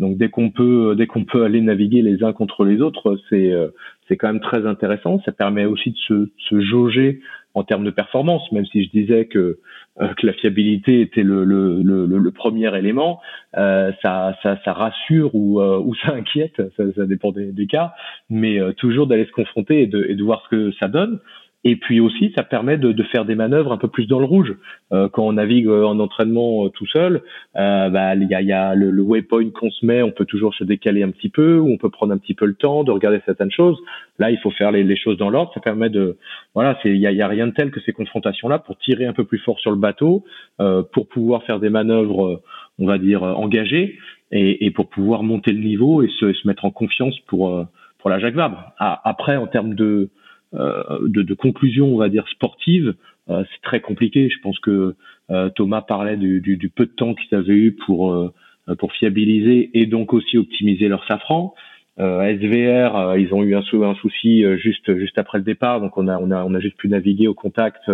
[0.00, 3.52] Donc dès qu'on peut, dès qu'on peut aller naviguer les uns contre les autres, c'est,
[3.52, 3.68] euh,
[4.08, 5.20] c'est quand même très intéressant.
[5.24, 7.20] Ça permet aussi de se, se jauger
[7.54, 9.58] en termes de performance, même si je disais que,
[10.00, 13.20] euh, que la fiabilité était le, le, le, le premier élément,
[13.56, 17.68] euh, ça, ça, ça, rassure ou, euh, ou ça inquiète, ça, ça dépend des, des,
[17.68, 17.94] cas,
[18.28, 21.20] mais toujours d'aller se confronter et de, et de voir ce que ça donne.
[21.66, 24.26] Et puis aussi, ça permet de, de, faire des manœuvres un peu plus dans le
[24.26, 24.54] rouge.
[24.92, 27.22] Euh, quand on navigue euh, en entraînement euh, tout seul,
[27.56, 30.26] euh, bah, il y a, y a le, le, waypoint qu'on se met, on peut
[30.26, 32.84] toujours se décaler un petit peu, ou on peut prendre un petit peu le temps
[32.84, 33.78] de regarder certaines choses.
[34.18, 35.52] Là, il faut faire les, les choses dans l'ordre.
[35.54, 36.18] Ça permet de,
[36.54, 39.14] voilà, il y a, y a, rien de tel que ces confrontations-là pour tirer un
[39.14, 40.24] peu plus fort sur le bateau,
[40.60, 42.42] euh, pour pouvoir faire des manœuvres,
[42.78, 43.98] on va dire engagées,
[44.32, 47.66] et, et, pour pouvoir monter le niveau et se, se mettre en confiance pour
[47.98, 48.72] pour la Jacques Vabre.
[48.78, 50.10] Après, en termes de euh,
[50.54, 52.94] de, de, conclusion, on va dire sportive,
[53.30, 54.28] euh, c'est très compliqué.
[54.28, 54.94] Je pense que
[55.30, 58.32] euh, Thomas parlait du, du, du, peu de temps qu'ils avaient eu pour
[58.78, 61.54] pour fiabiliser et donc aussi optimiser leur safran.
[62.00, 65.96] Euh, SVR, euh, ils ont eu un, un, souci juste juste après le départ, donc
[65.96, 67.90] on a on a on a juste pu naviguer au contact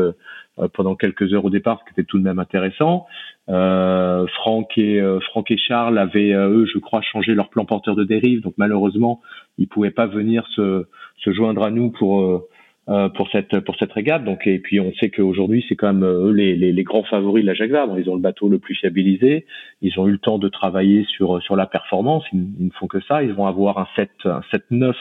[0.74, 3.06] pendant quelques heures au départ, ce qui était tout de même intéressant.
[3.46, 8.42] Franck et Franck et Charles avaient eux, je crois, changé leur plan porteur de dérive,
[8.42, 9.20] donc malheureusement
[9.58, 10.86] ils pouvaient pas venir se
[11.24, 12.48] se joindre à nous pour
[12.88, 14.24] euh, pour cette pour cette régate.
[14.24, 17.04] Donc et puis on sait qu'aujourd'hui c'est quand même euh, eux les, les, les, grands
[17.04, 17.98] favoris de la Jacques Vabre.
[17.98, 19.46] Ils ont le bateau le plus fiabilisé.
[19.82, 22.24] Ils ont eu le temps de travailler sur sur la performance.
[22.32, 23.22] Ils, ne font que ça.
[23.22, 24.96] Ils vont avoir un 7 un 7 9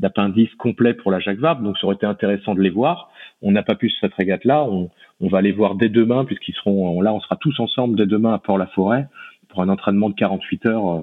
[0.00, 1.62] d'appendice complet pour la Jacques Vabre.
[1.62, 3.10] Donc ça aurait été intéressant de les voir.
[3.42, 4.64] On n'a pas pu sur cette régate là.
[4.64, 7.12] On, on va les voir dès demain puisqu'ils seront là.
[7.12, 9.08] On sera tous ensemble dès demain à Port-la-Forêt
[9.48, 11.02] pour un entraînement de 48 heures euh, euh,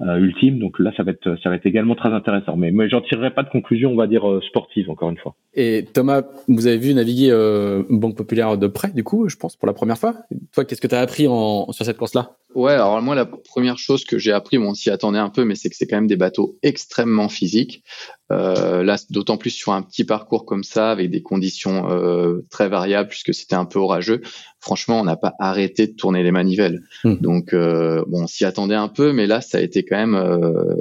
[0.00, 0.58] ultime.
[0.58, 2.56] Donc là, ça va être ça va être également très intéressant.
[2.56, 5.34] Mais, mais j'en tirerai pas de conclusion, on va dire euh, sportive encore une fois.
[5.54, 9.56] Et Thomas, vous avez vu naviguer euh, Banque Populaire de près, du coup, je pense
[9.56, 10.14] pour la première fois.
[10.52, 12.36] Toi, qu'est-ce que tu as appris en, sur cette course-là?
[12.56, 15.44] Ouais, alors moi, la première chose que j'ai appris, bon, on s'y attendait un peu,
[15.44, 17.84] mais c'est que c'est quand même des bateaux extrêmement physiques.
[18.32, 22.70] Euh, là, d'autant plus sur un petit parcours comme ça, avec des conditions euh, très
[22.70, 24.22] variables, puisque c'était un peu orageux.
[24.58, 26.80] Franchement, on n'a pas arrêté de tourner les manivelles.
[27.04, 27.16] Hmm.
[27.16, 30.14] Donc, euh, bon, on s'y attendait un peu, mais là, ça a été quand même
[30.14, 30.74] euh,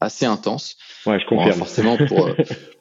[0.00, 0.76] assez intense.
[1.06, 1.58] Ouais, je confirme.
[1.58, 2.28] forcément, pour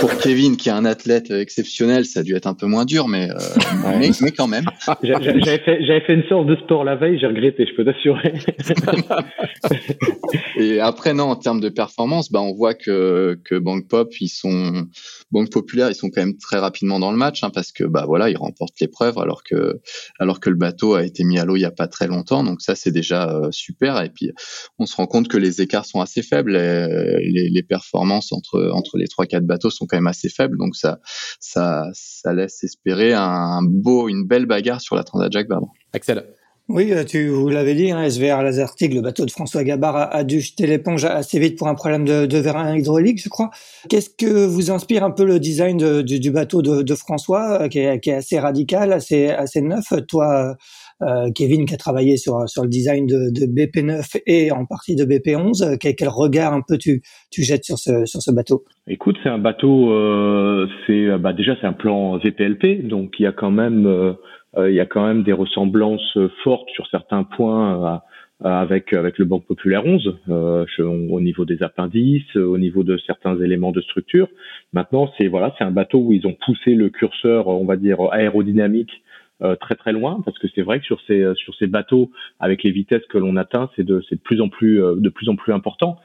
[0.00, 3.08] pour Kevin, qui est un athlète exceptionnel, ça a dû être un peu moins dur,
[3.08, 3.34] mais, euh,
[3.98, 4.64] mais, mais, quand même.
[5.02, 8.34] J'avais fait, fait, une sorte de sport la veille, j'ai regretté, je peux t'assurer.
[10.56, 14.28] et après, non, en termes de performance, bah, on voit que, que Bank Pop, ils
[14.28, 14.86] sont,
[15.30, 18.04] Banque Populaire, ils sont quand même très rapidement dans le match, hein, parce que, bah,
[18.06, 19.80] voilà, ils remportent l'épreuve, alors que,
[20.18, 22.44] alors que le bateau a été mis à l'eau il y a pas très longtemps.
[22.44, 24.02] Donc ça, c'est déjà euh, super.
[24.02, 24.30] Et puis,
[24.78, 26.52] on se rend compte que les écarts sont assez faibles.
[26.52, 30.56] Les, les performances entre, entre les trois, quatre bateaux sont quand même assez faibles.
[30.58, 31.00] Donc ça,
[31.40, 35.72] ça, ça laisse espérer un, beau, une belle bagarre sur la Transat Jacques Vabre.
[35.92, 36.22] Excellent.
[36.68, 40.24] Oui, euh, tu vous l'avez dit, hein, SVR Lazartig, le bateau de François Gabard a,
[40.24, 43.50] dû jeter l'éponge assez vite pour un problème de, de vérin hydraulique, je crois.
[43.90, 48.00] Qu'est-ce que vous inspire un peu le design du, bateau de, François, euh, qui est,
[48.00, 49.92] qui est, assez radical, assez, assez neuf?
[50.08, 50.54] Toi, euh,
[51.34, 55.78] Kevin qui a travaillé sur le design de, de, BP9 et en partie de BP11.
[55.78, 58.64] Quel, quel, regard un peu tu jettes sur ce bateau?
[58.86, 60.66] Écoute, c'est un bateau, euh,
[61.18, 66.18] bah déjà c'est un plan VPLP, donc il y a quand même euh, des ressemblances
[66.42, 68.02] fortes sur certains points.
[68.42, 73.72] avec le Banque Populaire 11 euh, au niveau des appendices, au niveau de certains éléments
[73.72, 74.28] de structure.
[74.74, 78.90] Maintenant, c'est un bateau où ils ont poussé le curseur, on va dire aérodynamique
[79.42, 82.12] euh, très très loin parce que c'est vrai que sur ces euh, sur ces bateaux
[82.38, 85.08] avec les vitesses que l'on atteint c'est de c'est de plus en plus euh, de
[85.08, 85.96] plus en plus important.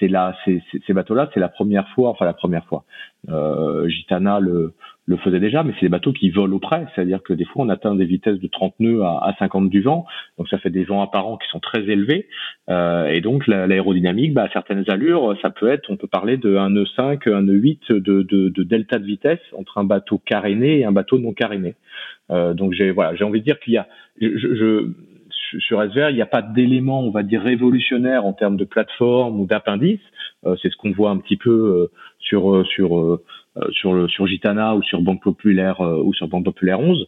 [0.00, 2.84] C'est là c'est ces bateaux là c'est la première fois enfin la première fois.
[3.86, 4.74] Gitana le
[5.06, 7.64] le faisait déjà, mais c'est des bateaux qui volent au près, c'est-à-dire que des fois
[7.64, 10.06] on atteint des vitesses de 30 nœuds à, à 50 du vent,
[10.38, 12.28] donc ça fait des vents apparents qui sont très élevés,
[12.70, 16.56] euh, et donc l'aérodynamique, bah, à certaines allures, ça peut être, on peut parler de
[16.56, 20.18] un nœud 5, un nœud 8 de, de, de delta de vitesse entre un bateau
[20.18, 21.74] caréné et un bateau non caréné.
[22.32, 23.86] Euh, donc j'ai voilà, j'ai envie de dire qu'il y a,
[24.20, 24.88] je, je
[25.60, 29.38] sur SVR, il n'y a pas d'élément, on va dire, révolutionnaire en termes de plateforme
[29.38, 30.00] ou d'appendice.
[30.46, 33.20] Euh, c'est ce qu'on voit un petit peu euh, sur sur
[33.70, 37.06] sur le sur Gitana ou sur Banque Populaire ou sur Banque Populaire 11.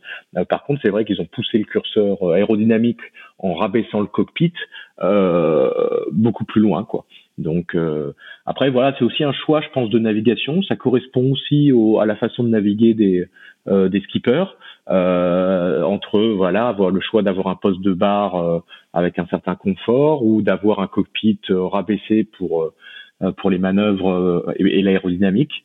[0.48, 3.00] par contre, c'est vrai qu'ils ont poussé le curseur aérodynamique
[3.38, 4.52] en rabaissant le cockpit
[6.12, 7.06] beaucoup plus loin, quoi.
[7.38, 7.76] Donc
[8.46, 10.62] après voilà, c'est aussi un choix, je pense, de navigation.
[10.62, 13.26] Ça correspond aussi au, à la façon de naviguer des
[13.66, 14.56] des skippers
[14.90, 18.58] euh, entre voilà avoir le choix d'avoir un poste de barre euh,
[18.92, 24.52] avec un certain confort ou d'avoir un cockpit euh, rabaissé pour euh, pour les manœuvres
[24.56, 25.64] et, l'aérodynamique.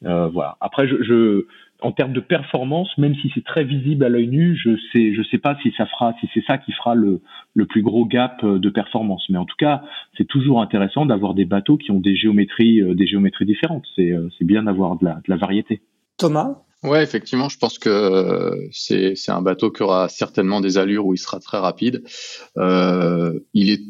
[0.00, 0.56] voilà.
[0.60, 1.46] Après, je, je,
[1.82, 5.22] en termes de performance, même si c'est très visible à l'œil nu, je sais, je
[5.30, 7.20] sais pas si ça fera, si c'est ça qui fera le,
[7.54, 9.24] le plus gros gap de performance.
[9.28, 9.82] Mais en tout cas,
[10.16, 13.84] c'est toujours intéressant d'avoir des bateaux qui ont des géométries, des géométries différentes.
[13.94, 15.82] C'est, c'est bien d'avoir de la, de la variété.
[16.16, 20.78] Thomas, Ouais, effectivement, je pense que euh, c'est c'est un bateau qui aura certainement des
[20.78, 22.04] allures où il sera très rapide.
[22.58, 23.80] Euh, il est,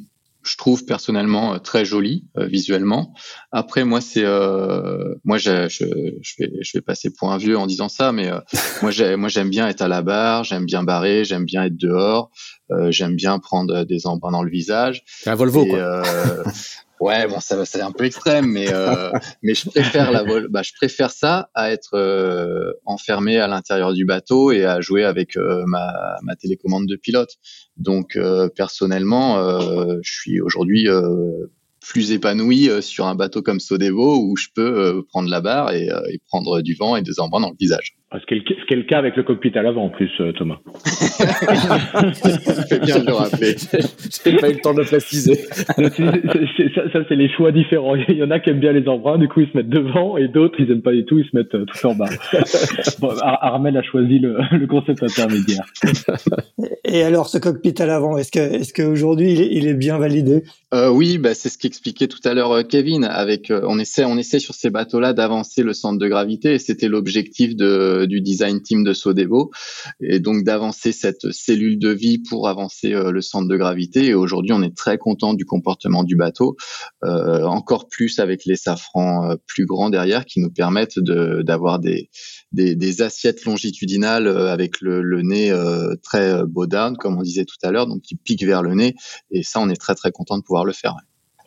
[0.47, 3.15] je trouve personnellement euh, très joli euh, visuellement.
[3.53, 4.25] Après, moi, c'est
[5.25, 5.85] moi, je, je,
[6.23, 8.31] je, vais je vais passer pour un vieux en disant ça, mais
[8.83, 11.77] moi, j'ai, moi, j'aime bien être à la barre, j'aime bien barrer, j'aime bien être
[11.77, 12.31] dehors,
[12.89, 15.03] j'aime bien prendre des embruns dans le visage.
[15.07, 16.03] C'est un Volvo, quoi.
[17.01, 19.11] Ouais, bon, ça c'est un peu extrême, mais euh,
[19.43, 23.93] mais je préfère la vol bah, je préfère ça à être euh, enfermé à l'intérieur
[23.93, 27.35] du bateau et à jouer avec euh, ma ma télécommande de pilote.
[27.77, 29.37] Donc euh, personnellement,
[30.03, 30.89] je suis aujourd'hui
[31.81, 36.21] plus épanoui sur un bateau comme Sodevo où je peux prendre la barre et, et
[36.29, 37.97] prendre du vent et des embruns dans le visage.
[38.12, 40.59] Ce qui, est le, cas avec le cockpit à l'avant en plus, euh, Thomas.
[42.71, 43.57] Je bien le rappeler.
[44.25, 45.35] J'ai pas eu le temps de le préciser.
[46.92, 47.97] ça, c'est les choix différents.
[47.97, 50.16] Il y en a qui aiment bien les embruns, du coup ils se mettent devant,
[50.16, 52.09] et d'autres ils aiment pas du tout, ils se mettent euh, tout en bas.
[53.01, 55.64] bon, Armel a choisi le, le, concept intermédiaire.
[56.85, 60.45] Et alors ce cockpit à l'avant, est-ce que est-ce qu'aujourd'hui il, il, est bien validé?
[60.73, 63.05] Euh, Oui, bah, c'est ce qu'expliquait tout à l'heure euh, Kevin.
[63.05, 66.88] Avec on essaie on essaie sur ces bateaux-là d'avancer le centre de gravité, et c'était
[66.88, 69.51] l'objectif de euh, du design team de Sodevo
[70.01, 74.07] et donc d'avancer cette cellule de vie pour avancer euh, le centre de gravité.
[74.07, 76.57] Et aujourd'hui, on est très content du comportement du bateau,
[77.05, 82.09] euh, encore plus avec les safrans plus grands derrière qui nous permettent d'avoir des,
[83.01, 85.53] assiettes longitudinales avec le, nez
[86.03, 88.95] très bow down, comme on disait tout à l'heure, donc qui pique vers le nez.
[89.31, 90.95] Et ça, on est très très content de pouvoir le faire.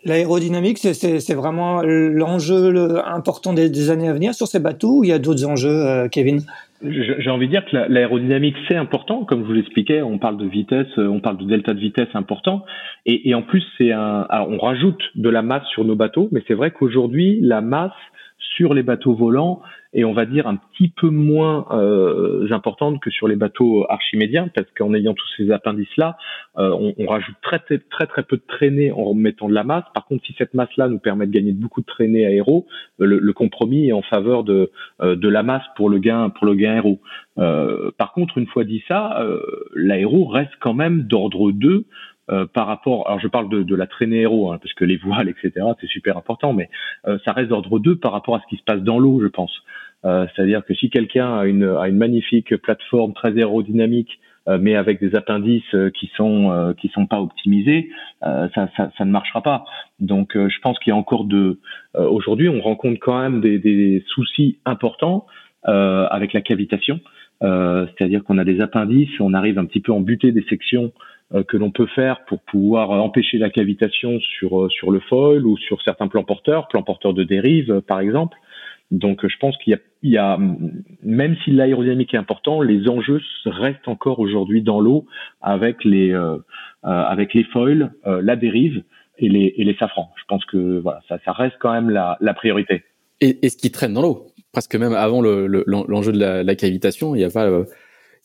[0.06, 5.14] L'aérodynamique, c'est vraiment l'enjeu important des, années à venir sur ces bateaux ou il y
[5.14, 6.42] a d'autres enjeux, euh, Kevin?
[6.82, 9.26] J'ai envie de dire que l'aérodynamique, c'est important.
[9.26, 12.08] Comme je vous l'expliquais, on parle de vitesse, euh, on parle de delta de vitesse
[12.14, 12.64] important.
[13.06, 16.42] Et, et en plus, c'est un, on rajoute de la masse sur nos bateaux, mais
[16.48, 17.92] c'est vrai qu'aujourd'hui, la masse
[18.40, 19.62] sur les bateaux volants
[19.94, 24.48] et on va dire un petit peu moins euh, importante que sur les bateaux archimédiens
[24.54, 26.18] parce qu'en ayant tous ces appendices là,
[26.58, 29.86] euh, on, rajoute très, très très peu de traînée en mettant de la masse.
[29.94, 32.68] Par contre, si cette masse là nous permet de gagner beaucoup de traînée aéro,
[33.00, 34.72] le, le compromis est en faveur de
[35.02, 37.00] euh, de la masse pour le gain pour le gain aéro.
[37.40, 39.42] Euh, par contre, une fois dit ça, euh,
[39.74, 41.86] l'aéro reste quand même d'ordre 2
[42.30, 44.98] euh, par rapport, alors je parle de, de la traînée aéro, hein, parce que les
[44.98, 46.70] voiles, etc., c'est super important, mais
[47.08, 49.28] euh, ça reste d'ordre 2 par rapport à ce qui se passe dans l'eau, je
[49.28, 49.52] pense.
[50.06, 54.20] Euh, c'est-à-dire que si quelqu'un a une, a une magnifique plateforme très aérodynamique,
[54.60, 57.92] mais avec des appendices qui sont qui sont pas optimisés,
[58.24, 59.64] ça, ça, ça, ne marchera pas.
[60.00, 61.60] Donc, je pense qu'il y a encore de.
[61.94, 65.28] Aujourd'hui, on rencontre quand même des, des soucis importants
[65.66, 67.00] avec la cavitation.
[67.42, 71.09] c'est-à-dire qu'on a des appendices, on arrive un petit peu en buter des sections euh,
[71.48, 75.58] que l'on peut faire pour pouvoir empêcher la cavitation sur euh, sur le foil ou
[75.58, 78.36] sur certains plans porteurs, plans porteurs de dérive euh, par exemple.
[78.90, 80.40] Donc je pense qu'il y a, il y a
[81.04, 85.06] même si l'aérodynamique est important, les enjeux restent encore aujourd'hui dans l'eau
[85.42, 86.40] avec les euh,
[86.82, 88.82] avec les foils, la dérive
[89.20, 90.12] et les et les safrans.
[90.16, 92.84] Je pense que voilà, ça, ça reste quand même la, la priorité.
[93.22, 96.56] Et, et ce qui traîne dans l'eau, presque même avant l'enjeu le, de la, la,
[96.56, 97.66] cavitation, il n'y a pas il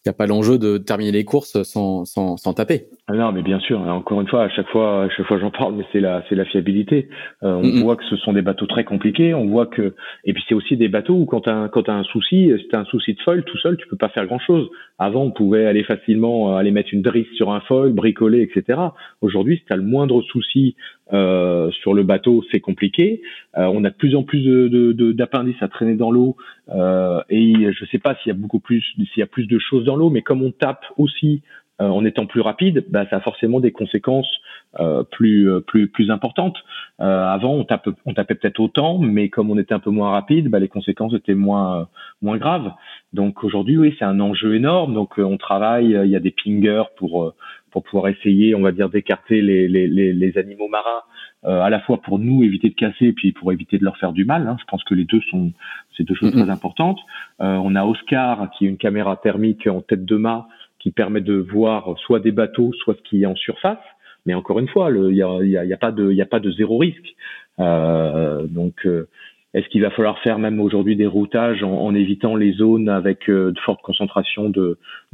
[0.06, 2.86] n'y a pas l'enjeu de terminer les courses sans, sans, sans taper.
[3.06, 3.80] Ah non, mais bien sûr.
[3.80, 6.34] Encore une fois, à chaque fois, à chaque fois j'en parle, mais c'est la, c'est
[6.34, 7.08] la fiabilité.
[7.42, 9.34] Euh, on voit que ce sont des bateaux très compliqués.
[9.34, 12.04] On voit que, et puis c'est aussi des bateaux où quand t'as, quand as un
[12.04, 14.68] souci, si t'as un souci de foil tout seul, tu peux pas faire grand chose.
[14.98, 18.78] Avant, on pouvait aller facilement euh, aller mettre une drisse sur un foil, bricoler, etc.
[19.20, 20.76] Aujourd'hui, si t'as le moindre souci
[21.12, 23.20] euh, sur le bateau, c'est compliqué.
[23.58, 26.36] Euh, on a de plus en plus de, de, d'appendices à traîner dans l'eau,
[26.70, 29.58] euh, et je sais pas s'il y a beaucoup plus, s'il y a plus de
[29.58, 31.42] choses dans l'eau, mais comme on tape aussi
[31.80, 34.30] euh, en étant plus rapide, bah, ça a forcément des conséquences
[34.78, 36.56] euh, plus euh, plus plus importantes.
[37.00, 40.48] avant, on, tape, on tapait peut-être autant, mais comme on était un peu moins rapide,
[40.48, 41.88] bah, les conséquences étaient moins
[42.22, 42.72] moins graves.
[43.12, 44.94] Donc aujourd'hui, oui, c'est un enjeu énorme.
[44.94, 47.34] Donc on travaille, il y a des pingers pour
[47.72, 51.02] pour pouvoir essayer, on va dire, d'écarter les, les, les, les, animaux marins,
[51.42, 54.12] à la fois pour nous éviter de casser, et puis pour éviter de leur faire
[54.12, 54.46] du mal.
[54.46, 54.56] Hein.
[54.60, 55.50] Je pense que les deux sont
[55.96, 56.44] c'est deux choses mm-hmm.
[56.44, 57.00] très importantes.
[57.40, 60.46] on a Oscar qui est une caméra thermique en tête de mât
[60.84, 63.78] qui permet de voir soit des bateaux, soit ce qui est en surface.
[64.26, 67.14] Mais encore une fois, il n'y a, pas de, zéro risque.
[67.58, 69.08] Euh, donc, euh,
[69.54, 73.52] est-ce qu'il va falloir faire même aujourd'hui des routages en, évitant les zones avec euh,
[73.52, 74.52] de fortes concentrations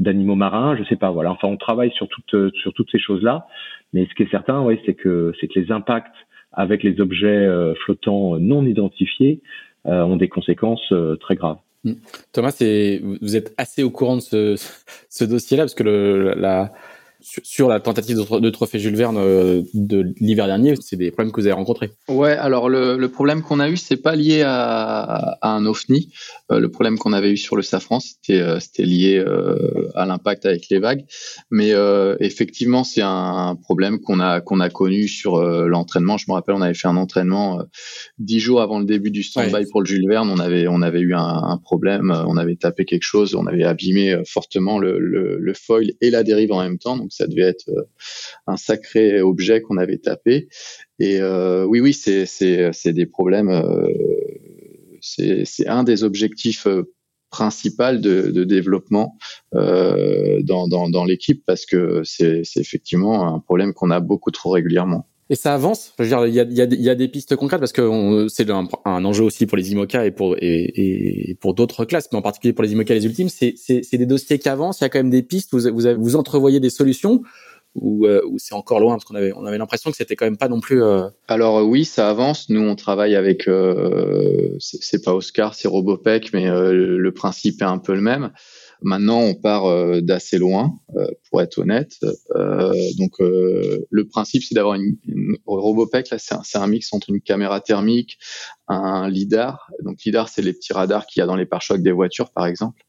[0.00, 0.74] d'animaux marins?
[0.76, 1.12] Je sais pas.
[1.12, 1.30] Voilà.
[1.30, 3.46] Enfin, on travaille sur toutes ces choses-là.
[3.92, 6.16] Mais ce qui est certain, oui, c'est que c'est que les impacts
[6.52, 9.40] avec les objets euh, flottants non identifiés
[9.84, 11.56] ont des conséquences très graves.
[11.84, 11.92] Mm.
[12.32, 12.56] Thomas,
[13.22, 14.56] vous êtes assez au courant de ce,
[15.08, 16.72] ce dossier-là parce que le, la,
[17.22, 21.40] sur la tentative de, trophée Jules Verne euh, de l'hiver dernier, c'est des problèmes que
[21.40, 21.90] vous avez rencontrés.
[22.08, 26.10] Ouais, alors le, le problème qu'on a eu, c'est pas lié à, à un OFNI.
[26.50, 30.06] Euh, le problème qu'on avait eu sur le safran, c'était euh, c'était lié euh, à
[30.06, 31.04] l'impact avec les vagues.
[31.50, 31.70] Mais
[32.20, 36.16] effectivement, c'est un problème qu'on a qu'on a connu sur l'entraînement.
[36.16, 37.62] Je me rappelle, on avait fait un entraînement
[38.18, 40.28] dix jours avant le début du stand-by pour le Jules Verne.
[40.30, 42.10] On avait on avait eu un, un, problème.
[42.26, 43.34] On avait tapé quelque chose.
[43.34, 46.96] On avait abîmé fortement le, le, le foil et la dérive en même temps.
[46.96, 47.82] Donc ça devait être euh,
[48.46, 50.48] un sacré objet qu'on avait tapé.
[50.98, 53.50] Et euh, oui, oui, c'est c'est des problèmes.
[53.50, 53.92] Euh,
[55.00, 56.66] c'est un des objectifs
[57.30, 59.16] principaux de, de développement
[59.52, 65.09] dans, dans, dans l'équipe parce que c'est effectivement un problème qu'on a beaucoup trop régulièrement.
[65.30, 65.94] Et ça avance.
[65.98, 68.26] Je veux dire, il y a, y, a, y a, des pistes concrètes parce que
[68.28, 72.08] c'est un, un, enjeu aussi pour les IMOCA et pour et, et pour d'autres classes,
[72.10, 73.28] mais en particulier pour les IMOCA les ultimes.
[73.28, 74.80] C'est des dossiers qui avancent.
[74.80, 75.50] Il y a quand même des pistes.
[75.52, 77.22] Vous vous, vous entrevoyez des solutions
[77.76, 78.94] ou, euh, c'est encore loin?
[78.94, 80.82] Parce qu'on avait on avait l'impression que c'était quand même pas non plus.
[80.82, 81.08] Euh...
[81.28, 82.48] Alors euh, oui, ça avance.
[82.48, 83.46] Nous, on travaille avec.
[83.46, 88.32] Euh, c'est pas Oscar, c'est Robopec, mais euh, le principe est un peu le même.
[88.82, 91.92] Maintenant, on part euh, d'assez loin, euh, pour être honnête.
[92.34, 96.10] Euh, donc, le principe, c'est d'avoir une, une Robopec.
[96.10, 98.18] Là, c'est un, un, mix entre une caméra thermique,
[98.68, 99.70] un lidar.
[99.82, 102.46] Donc, lidar, c'est les petits radars qu'il y a dans les pare-chocs des voitures, par
[102.46, 102.82] exemple.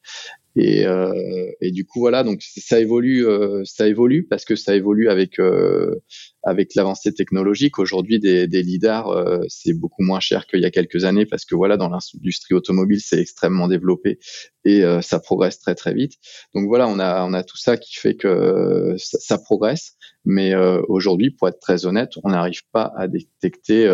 [0.58, 4.76] Et, euh, et, du coup voilà donc ça évolue euh, ça évolue parce que ça
[4.76, 5.96] évolue avec euh,
[6.44, 11.06] avec l'avancée technologique aujourd'hui des, des lidars c'est beaucoup moins cher qu'il y a quelques
[11.06, 14.20] années parce que voilà dans l'industrie automobile c'est extrêmement développé
[14.66, 16.16] et ça progresse très très vite
[16.54, 19.94] donc voilà on a on a tout ça qui fait que ça, ça progresse
[20.26, 20.54] mais
[20.90, 23.88] aujourd'hui pour être très honnête on n'arrive pas à détecter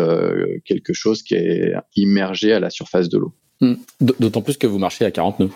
[0.64, 3.74] quelque chose qui est immergé à la surface de l'eau hmm.
[4.00, 5.50] D'autant plus que vous marchez à 40 nœuds.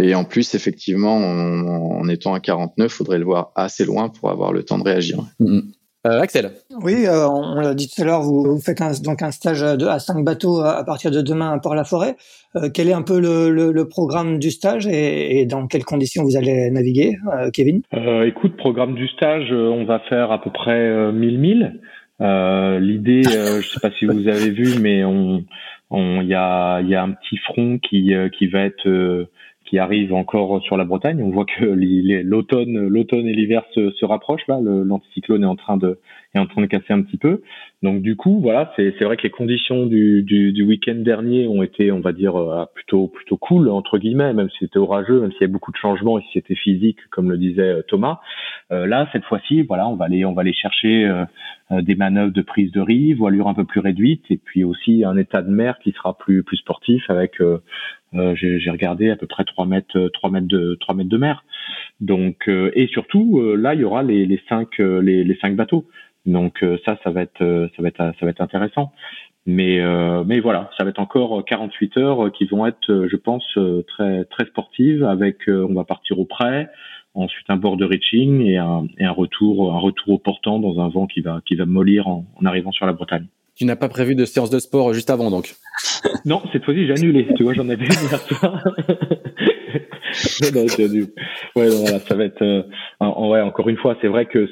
[0.00, 4.30] Et en plus, effectivement, en, en étant à 49, faudrait le voir assez loin pour
[4.30, 5.18] avoir le temps de réagir.
[5.40, 5.62] Mm-hmm.
[6.06, 6.50] Euh, Axel.
[6.82, 9.98] Oui, euh, on l'a dit tout à l'heure, vous, faites donc un stage de, à
[9.98, 12.16] cinq bateaux à, partir de demain à Port-la-Forêt.
[12.56, 15.84] Euh, quel est un peu le, le, le programme du stage et, et, dans quelles
[15.84, 17.80] conditions vous allez naviguer, euh, Kevin?
[18.26, 21.80] Écoute, programme du stage, on va faire à peu près 1000 milles.
[22.20, 25.42] L'idée, je ne sais pas si vous avez vu, mais on
[25.96, 29.28] il y a, y a un petit front qui, qui va être
[29.64, 31.22] qui arrive encore sur la Bretagne.
[31.22, 31.64] On voit que
[32.22, 34.46] l'automne, l'automne et l'hiver se, rapprochent.
[34.48, 35.98] Là, l'anticyclone est en train de
[36.34, 37.42] est en train de casser un petit peu.
[37.82, 41.62] Donc du coup, voilà, c'est vrai que les conditions du, du, du week-end dernier ont
[41.62, 45.32] été, on va dire, euh, plutôt plutôt cool entre guillemets, même si c'était orageux, même
[45.32, 48.20] s'il y a beaucoup de changements et si c'était physique, comme le disait euh, Thomas.
[48.72, 51.04] Euh, là, cette fois-ci, voilà, on va aller on va aller chercher
[51.72, 55.04] euh, des manœuvres de prise de rive, voilure un peu plus réduite, et puis aussi
[55.04, 59.26] un état de mer qui sera plus plus sportif avec euh, j'ai regardé à peu
[59.26, 61.44] près 3 mètres, 3 mètres de 3 mètres de mer.
[62.00, 65.86] Donc euh, et surtout là il y aura les, les cinq les, les cinq bateaux.
[66.26, 67.88] Donc ça ça va être ça va
[68.28, 68.92] être intéressant.
[69.46, 69.80] Mais
[70.40, 73.58] voilà, ça va être encore 48 heures qui vont être je pense
[73.88, 76.68] très très sportives avec on va partir au près,
[77.12, 80.80] ensuite un bord de reaching et un, et un retour un retour au portant dans
[80.80, 83.26] un vent qui va qui va mollir en arrivant sur la Bretagne.
[83.56, 85.54] Tu n'as pas prévu de séance de sport juste avant, donc
[86.24, 87.28] Non, cette fois-ci, j'ai annulé.
[87.36, 88.64] Tu vois, j'en avais une hier soir.
[90.42, 91.06] non, non,
[91.56, 92.42] Ouais, voilà, ça va être.
[92.42, 92.62] Euh,
[93.00, 94.48] ouais, encore une fois, c'est vrai que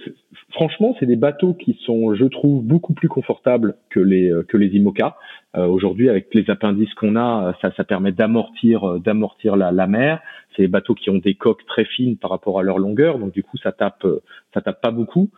[0.52, 4.56] franchement, c'est des bateaux qui sont, je trouve, beaucoup plus confortables que les euh, que
[4.56, 5.16] les IMOCA.
[5.56, 9.86] Euh, Aujourd'hui, avec les appendices qu'on a, ça, ça permet d'amortir euh, d'amortir la, la
[9.86, 10.20] mer.
[10.54, 13.32] C'est des bateaux qui ont des coques très fines par rapport à leur longueur, donc
[13.32, 14.06] du coup, ça tape
[14.52, 15.30] ça tape pas beaucoup.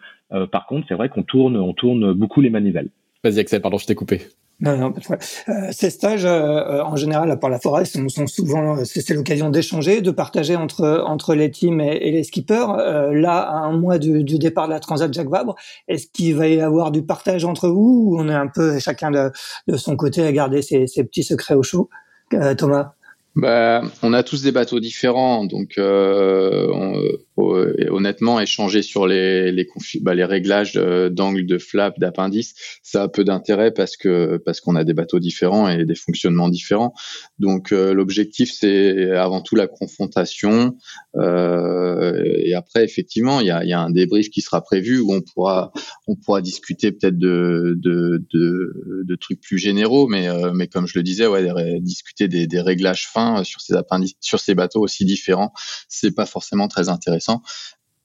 [0.51, 2.89] par contre, c'est vrai qu'on tourne on tourne beaucoup les manivelles.
[3.25, 4.21] Vas-y Axel, pardon, je t'ai coupé.
[4.61, 8.85] Non, non, euh, ces stages, euh, en général, à part la forêt, sont, sont souvent,
[8.85, 12.67] c'est l'occasion d'échanger, de partager entre entre les teams et, les skippers.
[12.79, 15.57] Euh, là, à un mois du, du, départ de la Transat Jacques Vabre,
[15.89, 19.11] est-ce qu'il va y avoir du partage entre vous ou on est un peu chacun
[19.11, 19.33] de,
[19.67, 21.89] de son côté à garder ses, ses petits secrets au chaud,
[22.35, 22.93] euh, Thomas?
[23.37, 29.69] Bah, on a tous des bateaux différents, donc euh, euh, honnêtement, échanger sur les les,
[30.01, 34.77] bah, les réglages d'angle, de flap, d'appendice, ça a peu d'intérêt parce que parce qu'on
[34.77, 36.95] a des bateaux différents et des fonctionnements différents.
[37.39, 40.77] Donc euh, l'objectif c'est avant tout la confrontation.
[41.17, 45.13] Euh, et après, effectivement, il y a, y a un débrief qui sera prévu où
[45.13, 45.73] on pourra
[46.07, 50.99] on pourra discuter peut-être de, de de, de trucs plus généraux, mais mais comme je
[50.99, 55.05] le disais, ouais, discuter des, des réglages fins sur ces appendices, sur ces bateaux aussi
[55.05, 55.53] différents,
[55.89, 57.24] c'est pas forcément très intéressant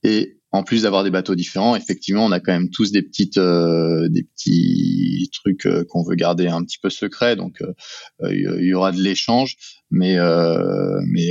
[0.04, 3.38] et en plus d'avoir des bateaux différents, effectivement, on a quand même tous des petites,
[3.38, 7.36] euh, des petits trucs euh, qu'on veut garder un petit peu secrets.
[7.36, 9.56] Donc, euh, il y aura de l'échange,
[9.92, 10.18] mais,
[11.08, 11.30] mais,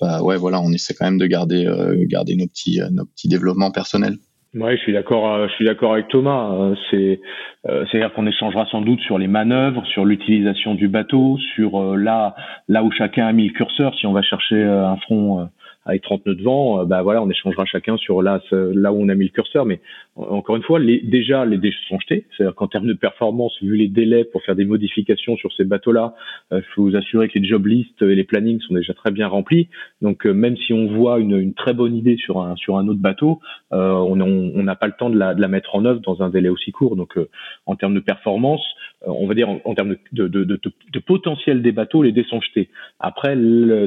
[0.00, 1.68] bah, ouais, voilà, on essaie quand même de garder,
[2.06, 4.16] garder nos petits, nos petits développements personnels.
[4.54, 5.48] Ouais, je suis d'accord.
[5.48, 6.74] Je suis d'accord avec Thomas.
[6.90, 7.20] C'est,
[7.64, 12.34] c'est-à-dire qu'on échangera sans doute sur les manœuvres, sur l'utilisation du bateau, sur là,
[12.68, 13.94] là où chacun a mis le curseur.
[13.96, 15.48] Si on va chercher un front
[15.86, 19.02] avec 30 nœuds de vent, euh, bah voilà, on échangera chacun sur là, là où
[19.02, 19.64] on a mis le curseur.
[19.64, 19.80] Mais
[20.16, 22.26] encore une fois, les, déjà les dés sont jetés.
[22.36, 26.14] C'est-à-dire qu'en termes de performance, vu les délais pour faire des modifications sur ces bateaux-là,
[26.50, 29.10] il euh, faut vous assurer que les job lists et les plannings sont déjà très
[29.10, 29.68] bien remplis.
[30.02, 32.86] Donc euh, même si on voit une, une, très bonne idée sur un sur un
[32.88, 36.22] autre bateau, on n'a pas le temps de la, de la mettre en œuvre dans
[36.22, 36.96] un délai aussi court.
[36.96, 37.18] Donc
[37.66, 38.62] en termes de performance,
[39.06, 40.60] on va dire en, termes de, de, de,
[40.92, 42.68] de, potentiel des bateaux, les dés sont jetés.
[42.98, 43.34] Après,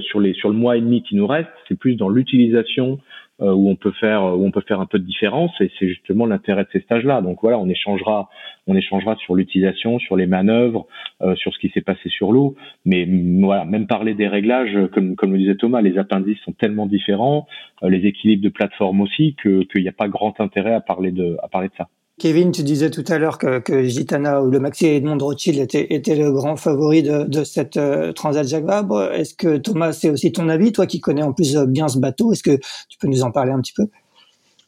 [0.02, 3.00] sur les sur le mois et demi qui nous reste, c'est plus dans l'utilisation
[3.42, 5.88] euh, où on peut faire où on peut faire un peu de différence et c'est
[5.88, 7.22] justement l'intérêt de ces stages-là.
[7.22, 8.30] Donc voilà, on échangera
[8.68, 10.88] on échangera sur l'utilisation, sur les manœuvres,
[11.22, 12.56] euh, sur ce qui s'est passé sur l'eau.
[12.86, 13.08] Mais
[13.40, 17.48] voilà, même parler des réglages, comme comme le disait Thomas, les appendices sont tellement différents,
[17.84, 21.12] euh, les équilibres de plateforme aussi, que qu'il n'y a pas grand intérêt à parler
[21.12, 21.88] de à parler de ça.
[22.20, 26.16] Kevin, tu disais tout à l'heure que, Gitana ou le Maxi Edmond Rothschild était, était
[26.16, 29.12] le grand favori de, cette euh, Transat Jacques Vabre.
[29.12, 31.98] Est-ce que Thomas, c'est aussi ton avis, toi qui connais en plus euh, bien ce
[31.98, 32.58] bateau Est-ce que
[32.88, 33.88] tu peux nous en parler un petit peu?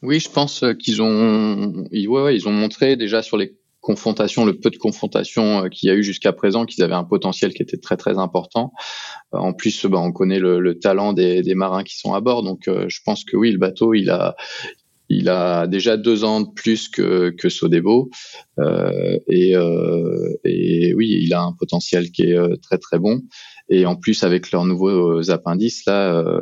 [0.02, 4.70] Oui, je pense euh, qu'ils ont, ils, ont montré déjà sur les confrontations, le peu
[4.70, 7.96] de confrontations qu'il y a eu jusqu'à présent, qu'ils avaient un potentiel qui était très
[7.96, 8.72] très important.
[9.30, 12.62] En plus, bah, on connaît le, le talent des, marins qui sont à bord, donc
[12.66, 14.34] je pense que oui, le bateau, il a,
[15.08, 18.10] il a déjà deux ans de plus que, que Sodebo
[18.58, 23.22] euh, et, euh, et oui, il a un potentiel qui est euh, très très bon.
[23.68, 26.40] Et en plus, avec leurs nouveaux appendices, là, euh,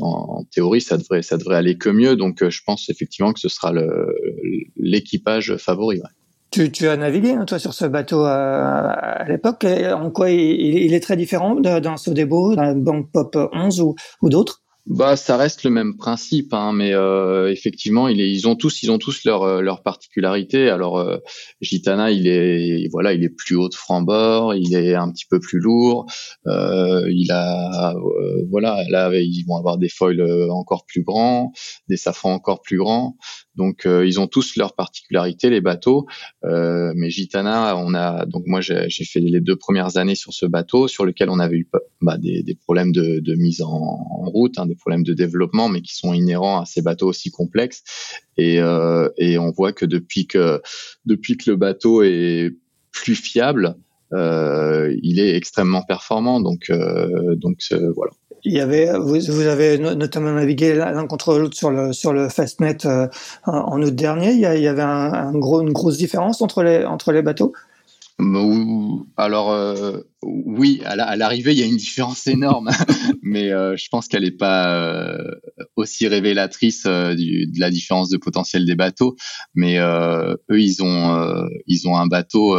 [0.00, 2.16] en, en, théorie, ça devrait ça devrait aller que mieux.
[2.16, 3.72] Donc, je pense effectivement que ce sera
[4.76, 5.98] l'équipage favori.
[5.98, 6.08] Ouais.
[6.50, 9.64] Tu, tu, as navigué, toi, sur ce bateau à, l'époque.
[9.64, 14.28] En quoi il, il, est très différent d'un Sodebo, d'un Bank Pop 11 ou, ou
[14.28, 14.62] d'autres?
[14.86, 18.82] Bah, ça reste le même principe, hein, mais euh, effectivement, il est, ils ont tous,
[18.82, 20.68] ils ont tous leur euh, leur particularité.
[20.68, 21.18] Alors, euh,
[21.60, 25.38] Gitana, il est, voilà, il est plus haut de franc-bord, il est un petit peu
[25.38, 26.06] plus lourd.
[26.48, 30.20] Euh, il a, euh, voilà, là, ils vont avoir des foils
[30.50, 31.52] encore plus grands,
[31.88, 33.16] des safrans encore plus grands.
[33.54, 36.06] Donc, ils ont tous leurs particularités, les bateaux.
[36.42, 40.88] mais Gitana, on a, donc moi, j'ai fait les deux premières années sur ce bateau,
[40.88, 41.68] sur lequel on avait eu
[42.00, 44.58] bah, des, des problèmes de, de mise en, en route.
[44.58, 47.82] Hein, problèmes de développement, mais qui sont inhérents à ces bateaux aussi complexes.
[48.36, 50.60] Et, euh, on voit que depuis que
[51.04, 52.50] depuis que le bateau est
[52.92, 53.76] plus fiable,
[54.12, 56.40] euh, il est extrêmement performant.
[56.40, 57.34] Donc euh,
[57.94, 58.12] voilà.
[58.44, 62.78] Il y avait, vous, avez notamment navigué l'un contre l'autre sur le sur le Fastnet
[63.44, 64.32] en août dernier.
[64.32, 67.52] Il y, avait une grosse différence entre les entre les bateaux?
[69.16, 72.70] Alors euh, oui, à l'arrivée, il y a une différence énorme,
[73.22, 75.30] mais euh, je pense qu'elle n'est pas euh,
[75.76, 79.16] aussi révélatrice de la différence de potentiel des bateaux.
[79.54, 82.56] Mais eux, ils ont un bateau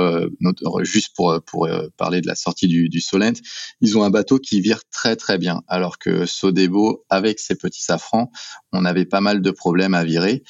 [0.81, 3.39] juste pour pour parler de la sortie du, du Solent,
[3.81, 7.83] ils ont un bateau qui vire très très bien, alors que Sodebo, avec ses petits
[7.83, 8.31] safrans,
[8.71, 10.43] on avait pas mal de problèmes à virer.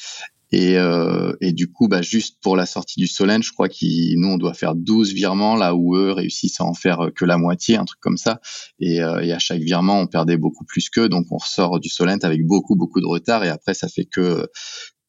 [0.56, 4.20] Et, euh, et, du coup, bah, juste pour la sortie du Solent, je crois qu'ils
[4.20, 7.40] nous on doit faire 12 virements là où eux réussissent à en faire que la
[7.40, 8.40] moitié, un truc comme ça.
[8.80, 11.90] Et, euh, et à chaque virement, on perdait beaucoup plus qu'eux, donc on ressort du
[11.90, 13.44] Solent avec beaucoup beaucoup de retard.
[13.44, 14.46] Et après, ça fait que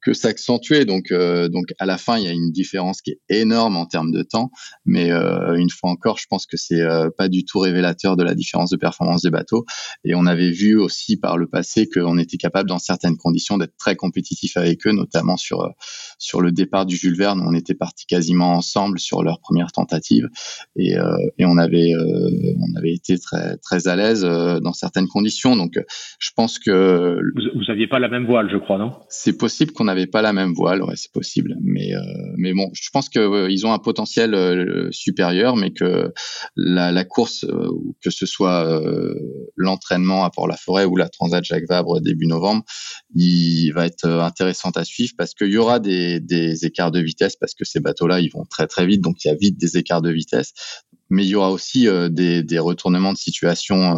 [0.04, 0.84] que s'accentuer.
[0.84, 3.86] Donc, euh, donc à la fin, il y a une différence qui est énorme en
[3.86, 4.50] termes de temps.
[4.84, 8.22] Mais euh, une fois encore, je pense que c'est euh, pas du tout révélateur de
[8.22, 9.64] la différence de performance des bateaux.
[10.04, 13.76] Et on avait vu aussi par le passé qu'on était capable, dans certaines conditions, d'être
[13.78, 15.70] très compétitif avec eux, notamment sur
[16.18, 17.42] sur le départ du Jules Verne.
[17.46, 20.28] On était partis quasiment ensemble sur leur première tentative,
[20.76, 20.94] et,
[21.38, 25.56] et on avait on avait été très très à l'aise dans certaines conditions.
[25.56, 25.72] Donc,
[26.18, 28.92] je pense que vous, vous aviez pas la même voile, je crois, non?
[29.08, 31.56] C'est possible qu'on n'avait pas la même voile, ouais, c'est possible.
[31.62, 32.00] Mais euh,
[32.36, 36.12] mais bon, je pense que euh, ils ont un potentiel euh, supérieur, mais que
[36.56, 37.46] la, la course,
[38.02, 38.80] que ce soit
[39.56, 42.64] l'entraînement à Port-la-Forêt ou la Transat Jacques Vabre début novembre,
[43.14, 47.36] il va être intéressant à suivre parce qu'il y aura des, des écarts de vitesse
[47.36, 49.76] parce que ces bateaux-là, ils vont très très vite, donc il y a vite des
[49.76, 50.52] écarts de vitesse.
[51.10, 53.96] Mais il y aura aussi des, des retournements de situation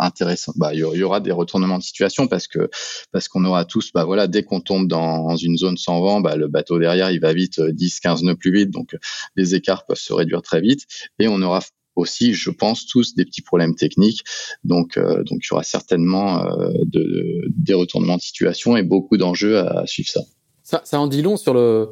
[0.00, 0.52] intéressant.
[0.56, 2.70] Bah, il y aura des retournements de situation parce que
[3.12, 6.36] parce qu'on aura tous, bah voilà, dès qu'on tombe dans une zone sans vent, bah
[6.36, 8.96] le bateau derrière il va vite 10, euh, 15 nœuds plus vite, donc
[9.36, 10.86] les écarts peuvent se réduire très vite
[11.18, 11.60] et on aura
[11.96, 14.22] aussi, je pense, tous des petits problèmes techniques.
[14.64, 19.16] Donc, euh, donc il y aura certainement euh, de, des retournements de situation et beaucoup
[19.16, 20.20] d'enjeux à, suivre ça.
[20.62, 20.80] ça.
[20.84, 21.90] Ça en dit long sur le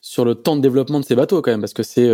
[0.00, 2.08] sur le temps de développement de ces bateaux quand même, parce que c'est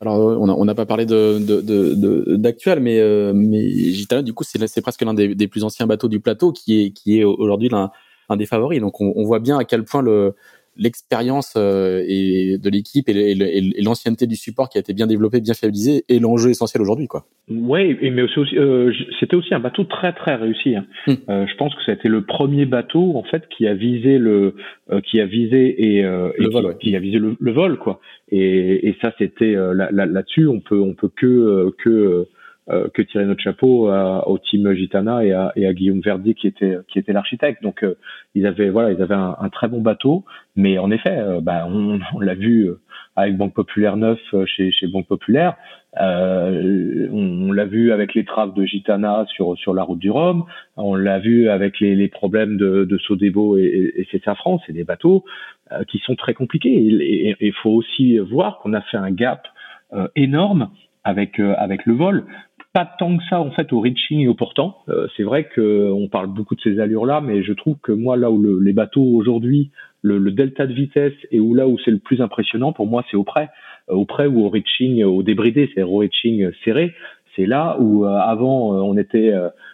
[0.00, 5.02] alors, on n'a pas parlé de, d'actuel, mais, euh, mais Gitana, du coup, c'est, presque
[5.02, 7.90] l'un des, plus anciens bateaux du plateau qui est, aujourd'hui l'un,
[8.36, 8.80] des favoris.
[8.80, 10.36] Donc, on, on, voit bien à quel point le,
[10.78, 13.34] l'expérience euh, et de l'équipe et,
[13.82, 17.24] l'ancienneté du support qui a été bien développé, bien fiabilisé est l'enjeu essentiel aujourd'hui, quoi.
[17.50, 20.76] Oui, mais aussi, euh, c'était aussi un bateau très très réussi.
[20.76, 20.86] Hein.
[21.06, 21.14] Hmm.
[21.28, 24.18] Euh, je pense que ça a été le premier bateau en fait qui a visé
[24.18, 24.54] le,
[25.04, 28.00] qui a visé et, le vol, qui, a visé le, vol, quoi.
[28.30, 32.28] Et, et ça, c'était là, là-dessus, on peut on peut que que
[32.70, 36.46] euh, que tirer notre chapeau au team Gitana et à, et à, Guillaume Verdi qui
[36.46, 37.62] était qui était l'architecte.
[37.62, 37.96] Donc euh,
[38.34, 41.66] ils avaient voilà ils avaient un, un, très bon bateau, mais en effet euh, bah,
[41.66, 42.68] on, on l'a vu
[43.16, 45.56] avec Banque Populaire 9 chez chez Banque Populaire,
[45.98, 50.44] on, on l'a vu avec les traves de Gitana sur sur la route du Rhum,
[50.76, 54.22] on l'a vu avec les, les problèmes de, de Sodebo et, et, et c'est
[54.66, 55.24] c'est des bateaux
[55.88, 56.74] qui sont très compliqués.
[56.74, 59.48] Et il faut aussi voir qu'on a fait un gap
[60.14, 60.68] énorme
[61.02, 62.26] avec avec le vol
[62.78, 64.78] pas tant que ça en fait au reaching et au portant.
[64.88, 68.16] Euh, c'est vrai que on parle beaucoup de ces allures-là, mais je trouve que moi
[68.16, 69.72] là où le, les bateaux aujourd'hui,
[70.02, 73.16] le, delta de vitesse et où là où c'est le plus impressionnant pour moi, c'est
[73.16, 73.48] au près,
[73.90, 76.94] euh, au près ou au reaching, au débridé, c'est au reaching serré.
[77.34, 79.32] C'est là où euh, avant on était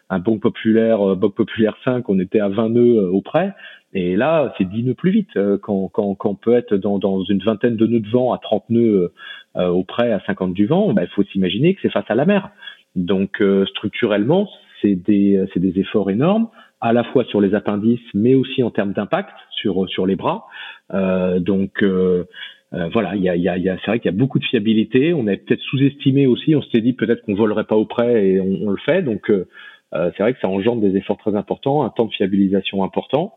[0.08, 3.52] un bon populaire, Boc populaire 5, on était à 20 nœuds au près.
[3.92, 7.22] Et là, c'est 10 nœuds plus vite quand, quand, quand on peut être dans, dans
[7.24, 9.12] une vingtaine de nœuds de vent à 30 nœuds
[9.56, 10.92] au près à 50 du vent.
[10.94, 12.50] Ben, il faut s'imaginer que c'est face à la mer.
[12.96, 14.48] Donc euh, structurellement,
[14.80, 16.48] c'est des, c'est des efforts énormes,
[16.80, 20.46] à la fois sur les appendices, mais aussi en termes d'impact sur, sur les bras.
[20.92, 22.24] Euh, donc euh,
[22.72, 25.14] euh voilà, c'est vrai qu'il y a beaucoup de fiabilité.
[25.14, 26.54] On a peut-être sous-estimé aussi.
[26.54, 29.02] On s'était dit peut-être qu'on volerait pas au près et on, on le fait.
[29.02, 29.46] Donc euh,
[29.92, 33.34] c'est vrai que ça engendre des efforts très importants, un temps de fiabilisation important.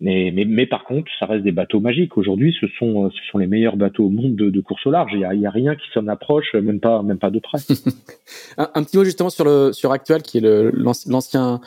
[0.00, 2.16] Mais, par contre, ça reste des bateaux magiques.
[2.16, 5.10] Aujourd'hui, ce sont, ce sont les meilleurs bateaux au monde de, course au large.
[5.14, 7.58] Il n'y a, a, rien qui s'en approche, même pas, même pas de près.
[8.58, 11.60] un, petit mot justement sur le sur Actual, qui est l'ancien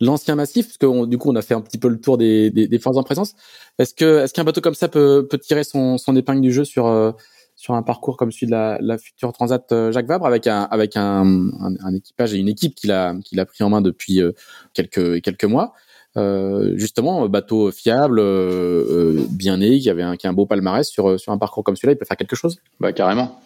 [0.00, 2.50] l'ancien massif, parce que du coup, on a fait un petit peu le tour des,
[2.50, 3.34] des, forces en présence.
[3.78, 6.64] Est-ce que, est-ce qu'un bateau comme ça peut, peut tirer son, son épingle du jeu
[6.64, 7.12] sur, euh,
[7.54, 10.96] sur un parcours comme celui de la, future Transat euh, Jacques Vabre avec un, avec
[10.96, 11.50] un,
[11.94, 14.32] équipage et une équipe qu'il a, a pris en main depuis euh,
[14.74, 15.72] quelques, quelques mois?
[16.16, 21.18] Euh, justement bateau fiable, euh, bien né, qui avait un, a un beau palmarès sur
[21.28, 22.58] un parcours comme celui-là, il peut faire quelque chose?
[22.80, 23.40] Bah carrément.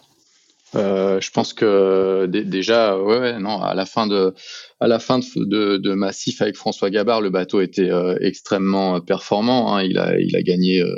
[0.76, 2.96] Euh, je pense que déjà,
[3.40, 4.34] non, à la fin de,
[4.78, 9.74] à la fin de, Massif avec François Gabard, le bateau était euh, extrêmement performant.
[9.74, 9.82] Hein.
[9.82, 10.94] il a, il a gagné euh,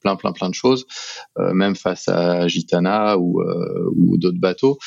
[0.00, 0.86] plein, plein, plein de choses,
[1.36, 4.78] même face à Gitana ou d'autres bateaux.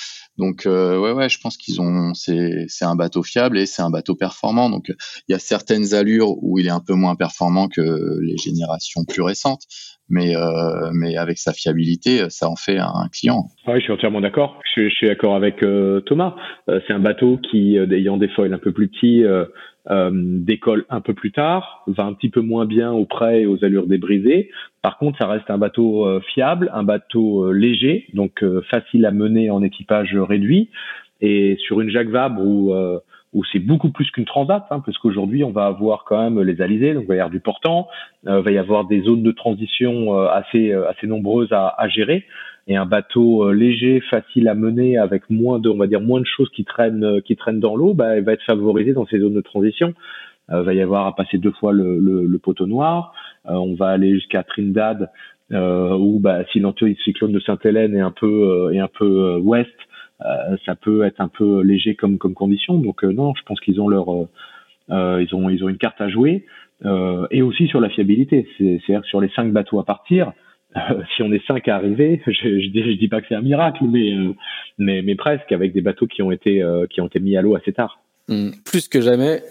[0.42, 3.92] Donc ouais ouais, je pense qu'ils ont c'est c'est un bateau fiable et c'est un
[3.92, 4.72] bateau performant.
[4.72, 8.38] Donc il y a certaines allures où il est un peu moins performant que les
[8.38, 9.62] générations plus récentes,
[10.12, 13.46] mais euh, mais avec sa fiabilité, ça en fait un client.
[13.66, 14.60] Ah oui, je suis entièrement d'accord.
[14.76, 16.36] Je, suis d'accord avec euh, Thomas.
[16.70, 19.24] Euh, c'est un bateau qui, ayant des foils un peu plus petits,
[19.90, 23.64] décolle un peu plus tard, va un petit peu moins bien au près et aux
[23.64, 24.52] allures débrisées.
[24.82, 29.64] Par contre, ça reste un bateau fiable, un bateau léger, donc facile à mener en
[29.64, 30.70] équipage réduit.
[31.22, 32.74] Et sur une Jacques Vabre où
[33.34, 36.62] où c'est beaucoup plus qu'une transat, hein, parce qu'aujourd'hui on va avoir quand même les
[36.62, 37.88] alizés, donc il va y avoir du portant,
[38.28, 41.88] euh, va y avoir des zones de transition euh, assez euh, assez nombreuses à, à,
[41.88, 42.26] gérer,
[42.68, 46.20] et un bateau euh, léger, facile à mener, avec moins de, on va dire moins
[46.20, 49.20] de choses qui traînent qui traînent dans l'eau, bah, il va être favorisé dans ces
[49.20, 49.94] zones de transition.
[50.50, 53.14] Euh, va y avoir à passer deux fois le, le, le poteau noir.
[53.46, 55.10] on va aller jusqu'à Trinidad,
[55.50, 59.91] où bah, si l'anticyclone de Sainte-Hélène est un peu est un peu ouest, euh,
[60.66, 62.78] ça peut être un peu léger comme comme condition.
[62.78, 66.02] Donc euh, non, je pense qu'ils ont leur euh, ils ont ils ont une carte
[66.02, 66.46] à jouer
[67.30, 68.48] et aussi sur la fiabilité.
[68.58, 70.34] C'est-à-dire sur les cinq bateaux à partir.
[71.16, 74.14] si on est cinq à arriver, je, je, dis, pas que c'est un miracle, mais,
[74.78, 77.56] mais, mais presque avec des bateaux qui ont été qui ont été mis à l'eau
[77.56, 78.00] assez tard.
[78.30, 78.52] Mmh.
[78.66, 79.42] plus que jamais,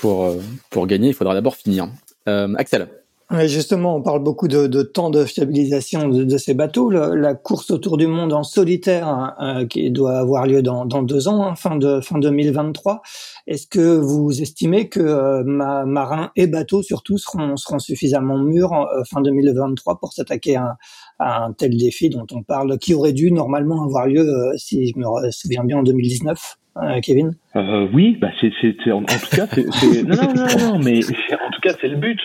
[0.00, 0.34] pour
[0.70, 1.86] pour gagner, il faudra d'abord finir.
[2.26, 2.86] Axel.
[3.30, 6.90] Justement, on parle beaucoup de, temps de fiabilisation de, ces bateaux.
[6.90, 11.26] la course autour du monde en solitaire, hein, euh, qui doit avoir lieu dans, deux
[11.26, 13.00] ans, hein, fin, de, fin 2023.
[13.46, 19.02] Est-ce que vous estimez que euh, marins et bateaux, surtout, seront, seront suffisamment mûrs euh,
[19.10, 20.76] fin 2023 pour s'attaquer à,
[21.18, 24.24] à, un tel défi dont on parle, qui aurait dû normalement avoir lieu,
[24.56, 27.34] si je me souviens bien, en 2019 euh, Kevin?
[27.54, 30.78] Euh, Oui, bah c'est, c'est, en, en, tout cas, c'est, c'est non, non, non, non,
[30.78, 32.20] mais en tout cas, c'est le but.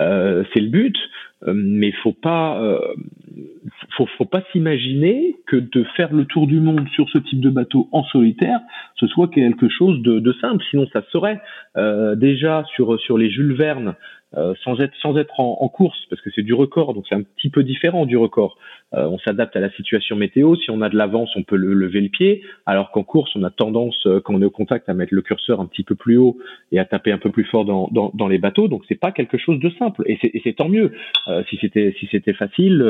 [0.00, 0.96] Euh, c'est le but,
[1.46, 2.78] euh, mais faut pas, euh,
[3.96, 7.50] faut, faut pas s'imaginer que de faire le tour du monde sur ce type de
[7.50, 8.60] bateau en solitaire,
[8.96, 10.64] ce soit quelque chose de, de simple.
[10.70, 11.40] Sinon, ça serait
[11.76, 13.94] euh, déjà sur sur les Jules Verne.
[14.64, 17.22] Sans être sans être en, en course parce que c'est du record donc c'est un
[17.22, 18.56] petit peu différent du record
[18.94, 20.56] euh, on s'adapte à la situation météo.
[20.56, 23.42] Si on a de l'avance, on peut le, lever le pied, alors qu'en course, on
[23.42, 25.94] a tendance, euh, quand on est au contact, à mettre le curseur un petit peu
[25.94, 26.36] plus haut
[26.72, 28.68] et à taper un peu plus fort dans, dans, dans les bateaux.
[28.68, 30.92] Donc c'est pas quelque chose de simple, et c'est tant mieux.
[31.28, 32.84] Euh, si c'était si c'était facile,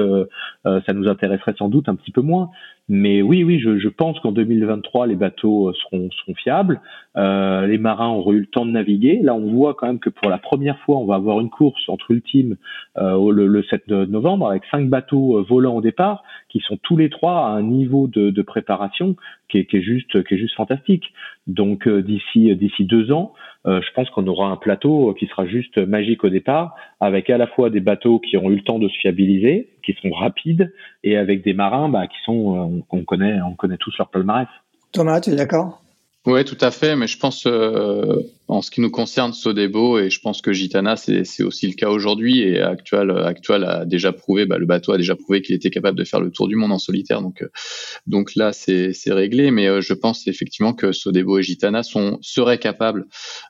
[0.64, 2.50] ça nous intéresserait sans doute un petit peu moins.
[2.88, 6.80] Mais oui, oui, je, je pense qu'en 2023, les bateaux seront, seront fiables.
[7.16, 9.20] Euh, les marins auront eu le temps de naviguer.
[9.22, 11.88] Là, on voit quand même que pour la première fois, on va avoir une course
[11.88, 12.56] entre Ultime
[12.98, 16.96] euh, le, le, 7 novembre avec cinq bateaux euh, volants au départ qui sont tous
[16.96, 19.16] les trois à un niveau de, préparation
[19.48, 21.12] qui est, qui est, juste qui est juste fantastique.
[21.46, 23.32] Donc euh, d'ici d'ici deux ans,
[23.66, 27.38] euh, je pense qu'on aura un plateau qui sera juste magique au départ, avec à
[27.38, 30.72] la fois des bateaux qui ont eu le temps de se fiabiliser, qui sont rapides,
[31.04, 34.48] et avec des marins bah, qui sont euh, qu'on connaît on connaît tous leur palmarès.
[34.92, 35.82] Thomas, tu es d'accord?
[36.26, 38.20] Oui, tout à fait, mais je pense euh,
[38.52, 41.88] en ce qui nous concerne Sodebo et je pense que Gitana c'est aussi le cas
[41.88, 45.70] aujourd'hui et Actual Actual a déjà prouvé, bah, le bateau a déjà prouvé qu'il était
[45.70, 47.48] capable de faire le tour du monde en solitaire, donc euh,
[48.06, 52.58] donc là c'est réglé, mais euh, je pense effectivement que Sodebo et Gitana sont seraient
[52.58, 53.06] capables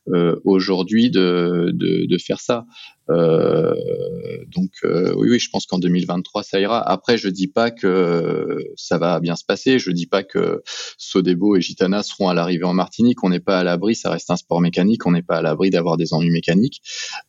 [0.08, 2.64] euh, aujourd'hui de, de, faire ça.
[3.08, 6.80] Donc oui, oui, je pense qu'en 2023 ça ira.
[6.80, 9.78] Après, je dis pas que ça va bien se passer.
[9.78, 10.62] Je dis pas que
[10.96, 13.22] Sodebo et Gitana seront à l'arrivée en Martinique.
[13.24, 13.94] On n'est pas à l'abri.
[13.94, 14.91] Ça reste un sport mécanique.
[15.04, 16.82] On n'est pas à l'abri d'avoir des ennuis mécaniques.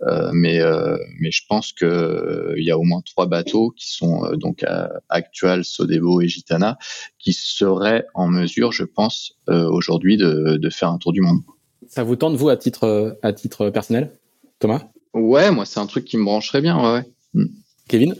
[0.08, 3.92] Euh, mais euh, mais je pense que il y a au moins trois bateaux qui
[3.92, 4.66] sont euh, donc
[5.10, 6.78] actuels Sodebo et Gitana
[7.20, 11.42] qui seraient en mesure, je pense, aujourd'hui de, de faire un tour du monde.
[11.88, 14.12] Ça vous tente vous à titre à titre personnel,
[14.60, 14.84] Thomas?
[15.14, 17.04] Ouais, moi c'est un truc qui me brancherait bien, ouais.
[17.36, 17.46] ouais.
[17.88, 18.16] Kevin?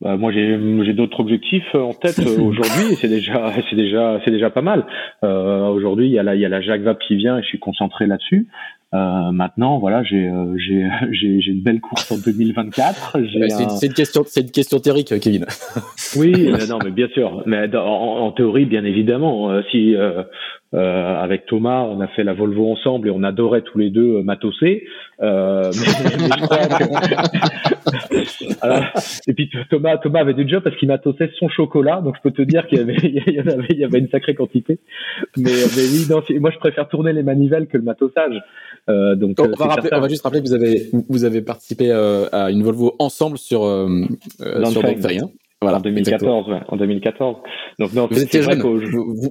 [0.00, 4.20] Bah, moi j'ai j'ai d'autres objectifs en tête euh, aujourd'hui et c'est déjà c'est déjà
[4.24, 4.86] c'est déjà pas mal.
[5.24, 7.42] Euh, aujourd'hui il y a la il y a la Jacques Vabre qui vient et
[7.42, 8.46] je suis concentré là-dessus.
[9.32, 13.18] Maintenant, voilà, j'ai j'ai j'ai une belle course en 2024.
[13.78, 15.46] c'est une question, c'est une question théorique, Kevin.
[16.16, 17.42] oui, non, mais bien sûr.
[17.46, 19.94] Mais en, en théorie, bien évidemment, si
[20.74, 24.16] euh, avec Thomas, on a fait la Volvo ensemble et on adorait tous les deux
[24.16, 24.84] euh, matosser.
[25.22, 25.70] Euh,
[29.28, 32.32] et puis Thomas, Thomas avait du job parce qu'il matossait son chocolat, donc je peux
[32.32, 34.80] te dire qu'il y avait, il y avait, il y avait une sacrée quantité.
[35.36, 38.42] Mais, mais oui, non, moi je préfère tourner les manivelles que le matossage.
[38.88, 41.90] Euh, donc, on, va rappeler, on, va juste rappeler que vous avez, vous avez participé
[41.90, 44.04] euh, à une Volvo ensemble sur, euh,
[44.70, 44.82] sur
[45.66, 47.36] voilà, en 2014, ouais, en 2014.
[47.78, 48.60] Donc non, vous étiez jeune.
[48.60, 48.78] Vous,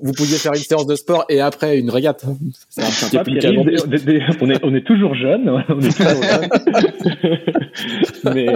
[0.03, 2.25] vous, pouviez faire une séance de sport et après une régate.
[2.69, 3.31] C'est un peu
[4.41, 6.49] on, est, on est toujours jeune, on est toujours jeune.
[8.36, 8.47] mais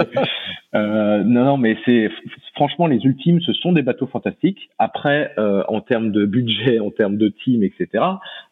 [0.74, 2.08] euh, non, non, mais c'est
[2.54, 4.70] franchement les ultimes, ce sont des bateaux fantastiques.
[4.78, 8.04] Après, euh, en termes de budget, en termes de team, etc.,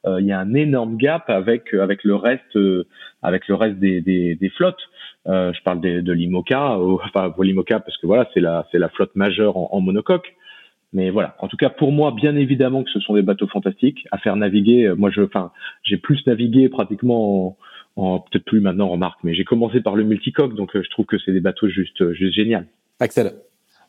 [0.07, 2.87] euh, il y a un énorme gap avec avec le reste, euh,
[3.23, 4.81] avec le reste des, des, des flottes.
[5.27, 8.79] Euh, je parle de, de l'IMOCA, enfin pour l'IMOCA parce que voilà, c'est la c'est
[8.79, 10.35] la flotte majeure en, monocoque.
[10.95, 14.07] Mais voilà, en tout cas pour moi, bien évidemment que ce sont des bateaux fantastiques
[14.11, 14.87] à faire naviguer.
[14.87, 15.53] Euh, moi, je, enfin,
[15.83, 17.59] j'ai plus navigué pratiquement
[17.97, 21.05] en, peut-être plus maintenant, remarque, mais j'ai commencé par le multicoque, donc euh, je trouve
[21.05, 22.67] que c'est des bateaux juste juste génial.
[23.01, 23.33] Axel.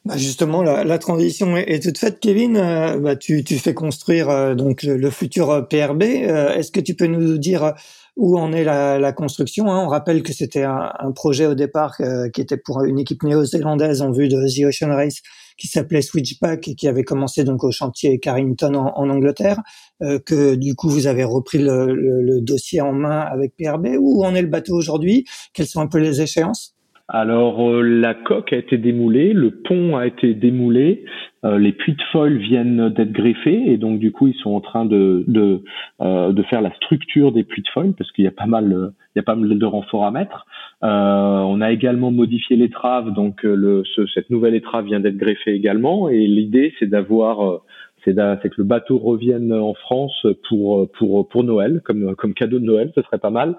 [0.06, 2.54] Bah justement, la, la, transition est, toute faite, Kevin.
[3.02, 6.04] bah tu, tu fais construire donc le, futur PRB.
[6.04, 7.74] Est-ce que tu peux nous dire
[8.20, 9.72] où en est la, la construction.
[9.72, 9.82] Hein.
[9.86, 13.24] On rappelle que c'était un, un, projet au départ euh, qui était pour une équipe
[13.24, 15.22] néo-zélandaise en vue de The Ocean Race
[15.58, 19.62] qui s'appelait Switchback et qui avait commencé donc au chantier Carrington en, en Angleterre,
[20.02, 23.96] euh, que du coup vous avez repris le, le, le, dossier en main avec PRB.
[23.98, 25.26] Où en est le bateau aujourd'hui?
[25.54, 26.76] Quelles sont un peu les échéances?
[27.12, 31.06] Alors euh, la coque a été démoulée, le pont a été démoulé,
[31.44, 34.62] euh, les puits de foil viennent d'être greffés et donc du coup ils sont en
[34.62, 35.64] train de de,
[36.02, 38.92] euh, de faire la structure des puits de foil parce qu'il y a pas mal
[39.16, 40.46] il y a pas mal de renforts à mettre.
[40.84, 46.10] on a également modifié l'étrave donc le ce, cette nouvelle étrave vient d'être greffée également
[46.10, 47.62] et l'idée c'est d'avoir
[48.04, 52.66] c'est que le bateau revienne en France pour pour pour Noël comme comme cadeau de
[52.66, 53.56] Noël ce serait pas mal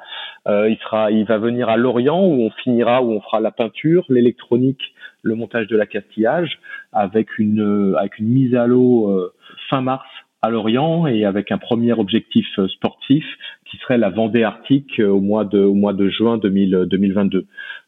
[0.49, 3.51] euh, il sera il va venir à Lorient où on finira où on fera la
[3.51, 4.83] peinture l'électronique
[5.23, 6.59] le montage de la castillage
[6.93, 9.33] avec une avec une mise à l'eau euh,
[9.69, 10.07] fin mars
[10.43, 13.25] à Lorient et avec un premier objectif euh, sportif
[13.71, 17.47] qui serait la Vendée Arctique euh, au mois de au mois de juin 2000, 2022.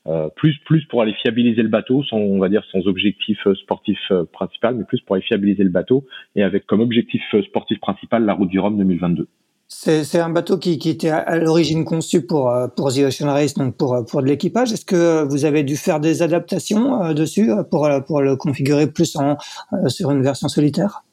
[0.08, 3.98] Euh, plus plus pour aller fiabiliser le bateau, sans on va dire sans objectif sportif
[4.32, 8.34] principal, mais plus pour aller fiabiliser le bateau et avec comme objectif sportif principal la
[8.34, 9.28] route du Rhum 2022.
[9.68, 13.76] C'est un bateau qui, qui était à l'origine conçu pour pour The Ocean Race, donc
[13.76, 14.72] pour pour de l'équipage.
[14.72, 19.36] Est-ce que vous avez dû faire des adaptations dessus pour pour le configurer plus en
[19.86, 21.04] sur une version solitaire?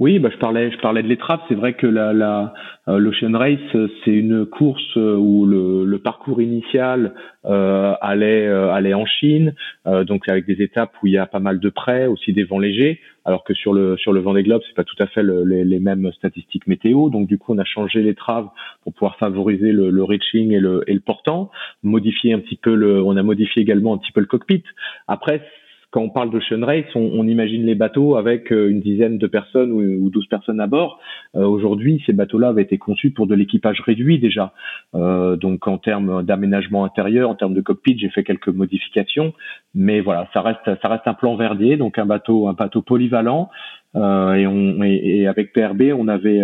[0.00, 1.40] Oui, bah, je parlais, je parlais de l'étrave.
[1.48, 2.54] C'est vrai que la, la
[2.86, 3.58] euh, l'Ocean Race,
[4.04, 7.14] c'est une course euh, où le, le parcours initial
[7.46, 9.54] euh, allait euh, allait en Chine,
[9.86, 12.60] donc avec des étapes où il y a pas mal de près, aussi des vents
[12.60, 13.00] légers.
[13.24, 15.80] Alors que sur le sur le Vendée Globe, c'est pas tout à fait les, les,
[15.80, 17.10] mêmes statistiques météo.
[17.10, 18.48] Donc du coup, on a changé l'étrave
[18.84, 21.50] pour pouvoir favoriser le, le reaching et le et le portant,
[21.82, 24.62] modifier un petit peu le, on a modifié également un petit peu le cockpit.
[25.08, 25.42] Après
[25.90, 29.26] quand on parle d'Ocean Race, on, on, imagine les bateaux avec euh, une dizaine de
[29.26, 31.00] personnes ou, ou 12 personnes à bord.
[31.34, 34.52] Euh, aujourd'hui, ces bateaux-là avaient été conçus pour de l'équipage réduit déjà.
[34.94, 39.32] Euh, donc en termes d'aménagement intérieur, en termes de cockpit, j'ai fait quelques modifications,
[39.74, 43.48] mais voilà, ça reste ça reste un plan verdier, donc un bateau un bateau polyvalent.
[43.96, 46.42] Euh, et, on, et, avec PRB, on avait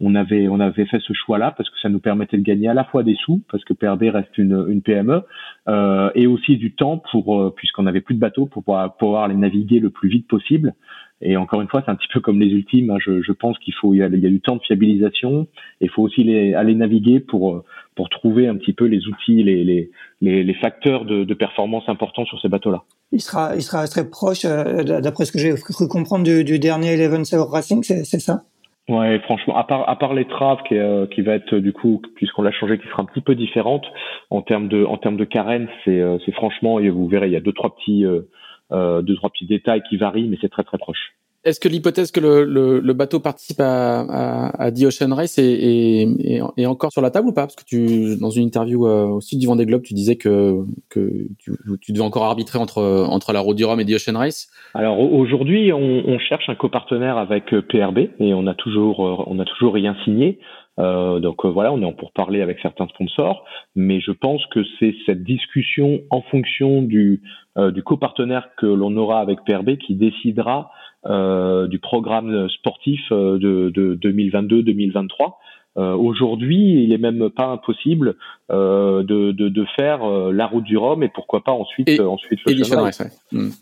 [0.00, 2.74] on avait on avait fait ce choix-là parce que ça nous permettait de gagner à
[2.74, 5.22] la fois des sous parce que PRB reste une, une PME
[5.68, 9.28] euh, et aussi du temps pour euh, puisqu'on avait plus de bateaux pour pouvoir, pouvoir
[9.28, 10.74] les naviguer le plus vite possible.
[11.22, 12.90] Et encore une fois, c'est un petit peu comme les ultimes.
[12.90, 12.98] Hein.
[13.00, 15.46] Je, je, pense qu'il faut il y, a, y, a, du temps de fiabilisation.
[15.80, 19.42] Et il faut aussi les, aller naviguer pour pour trouver un petit peu les outils,
[19.42, 19.90] les les,
[20.20, 22.82] les, les facteurs de, de, performance importants sur ces bateaux-là.
[23.12, 26.58] Il sera il sera très proche, euh, d'après ce que j'ai cru comprendre du, du
[26.58, 28.42] dernier Eleven Sail Racing, c'est ça?
[28.88, 32.42] Ouais, franchement, à part à part l'étrave qui, euh, qui va être du coup, puisqu'on
[32.42, 33.84] l'a changé, qui sera un petit peu différente
[34.30, 37.32] en termes de en termes de carène, c'est euh, c'est franchement, et vous verrez, il
[37.32, 38.22] y a deux trois petits euh,
[38.70, 41.15] euh deux trois petits détails qui varient, mais c'est très très proche.
[41.46, 45.38] Est-ce que l'hypothèse que le, le, le, bateau participe à, à, à The Ocean Race
[45.38, 47.42] est, est, est, encore sur la table ou pas?
[47.42, 50.64] Parce que tu, dans une interview euh, au sud du Vendée Globe, tu disais que,
[50.90, 54.18] que tu, tu devais encore arbitrer entre, entre la Route du Rhum et The Ocean
[54.18, 54.48] Race.
[54.74, 59.24] Alors aujourd'hui, on, on, cherche un copartenaire avec euh, PRB et on a toujours, euh,
[59.28, 60.40] on a toujours rien signé.
[60.78, 63.44] Euh, donc voilà, on est en pour parler avec certains sponsors,
[63.74, 67.22] mais je pense que c'est cette discussion en fonction du,
[67.56, 70.70] euh, du copartenaire que l'on aura avec PRB qui décidera
[71.08, 75.34] euh, du programme sportif euh, de, de 2022-2023.
[75.78, 78.14] Euh, aujourd'hui, il est même pas impossible
[78.50, 82.00] euh, de, de, de, faire euh, la route du Rhum et pourquoi pas ensuite et,
[82.00, 82.88] ensuite le Exactement.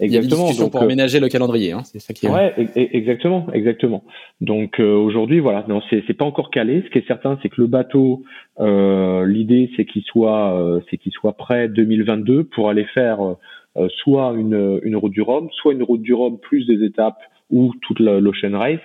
[0.01, 2.31] Il y a des pour aménager le calendrier, hein, c'est ça qui est.
[2.31, 4.05] Ouais, exactement, exactement.
[4.41, 6.83] Donc aujourd'hui, voilà, non, c'est c'est pas encore calé.
[6.87, 8.23] Ce qui est certain, c'est que le bateau,
[8.61, 13.19] l'idée, c'est qu'il soit c'est qu'il soit prêt 2022 pour aller faire
[14.03, 17.19] soit une une route du Rhum, soit une route du Rhum plus des étapes
[17.51, 18.81] ou toute l'Ocean Race.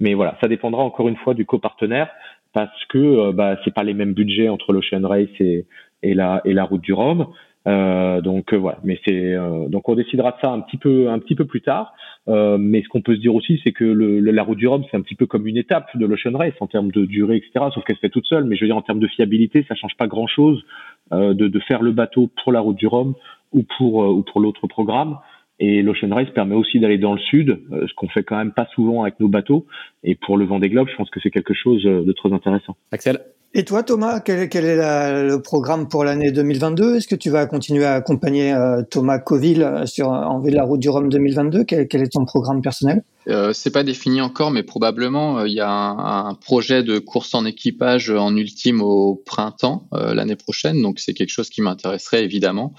[0.00, 2.10] Mais voilà, ça dépendra encore une fois du copartenaire
[2.52, 5.66] parce que euh, bah, c'est pas les mêmes budgets entre l'Ocean Race et,
[6.02, 7.26] et, la, et la route du Rhum.
[7.66, 11.08] Euh, donc euh, voilà, mais c'est euh, donc on décidera de ça un petit peu
[11.08, 11.94] un petit peu plus tard.
[12.26, 14.96] mais ce qu'on peut se dire aussi, c'est que le, la route du Rhum, c'est
[14.96, 17.66] un petit peu comme une étape de l'Ocean Race en termes de durée, etc.
[17.74, 18.44] Sauf qu'elle se fait toute seule.
[18.44, 20.64] Mais je veux dire en termes de fiabilité, ça change pas grand chose
[21.10, 23.14] de, de faire le bateau pour la route du Rhum
[23.52, 25.18] ou pour ou pour l'autre programme.
[25.60, 28.52] Et l'Ocean Race permet aussi d'aller dans le sud, euh, ce qu'on fait quand même
[28.52, 29.66] pas souvent avec nos bateaux.
[30.02, 32.76] Et pour le Vendée Globe, je pense que c'est quelque chose euh, de très intéressant.
[32.90, 33.20] Axel?
[33.56, 37.84] Et toi, Thomas, quel, est le programme pour l'année 2022 Est-ce que tu vas continuer
[37.84, 42.02] à accompagner euh, Thomas Coville sur en de la route du Rhum 2022 quel, quel
[42.02, 43.04] est ton programme personnel?
[43.28, 47.34] Euh, c'est pas défini encore, mais probablement euh, il y a un, projet de course
[47.34, 52.24] en équipage en ultime au printemps euh, l'année prochaine, donc c'est quelque chose qui m'intéresserait
[52.24, 52.74] évidemment.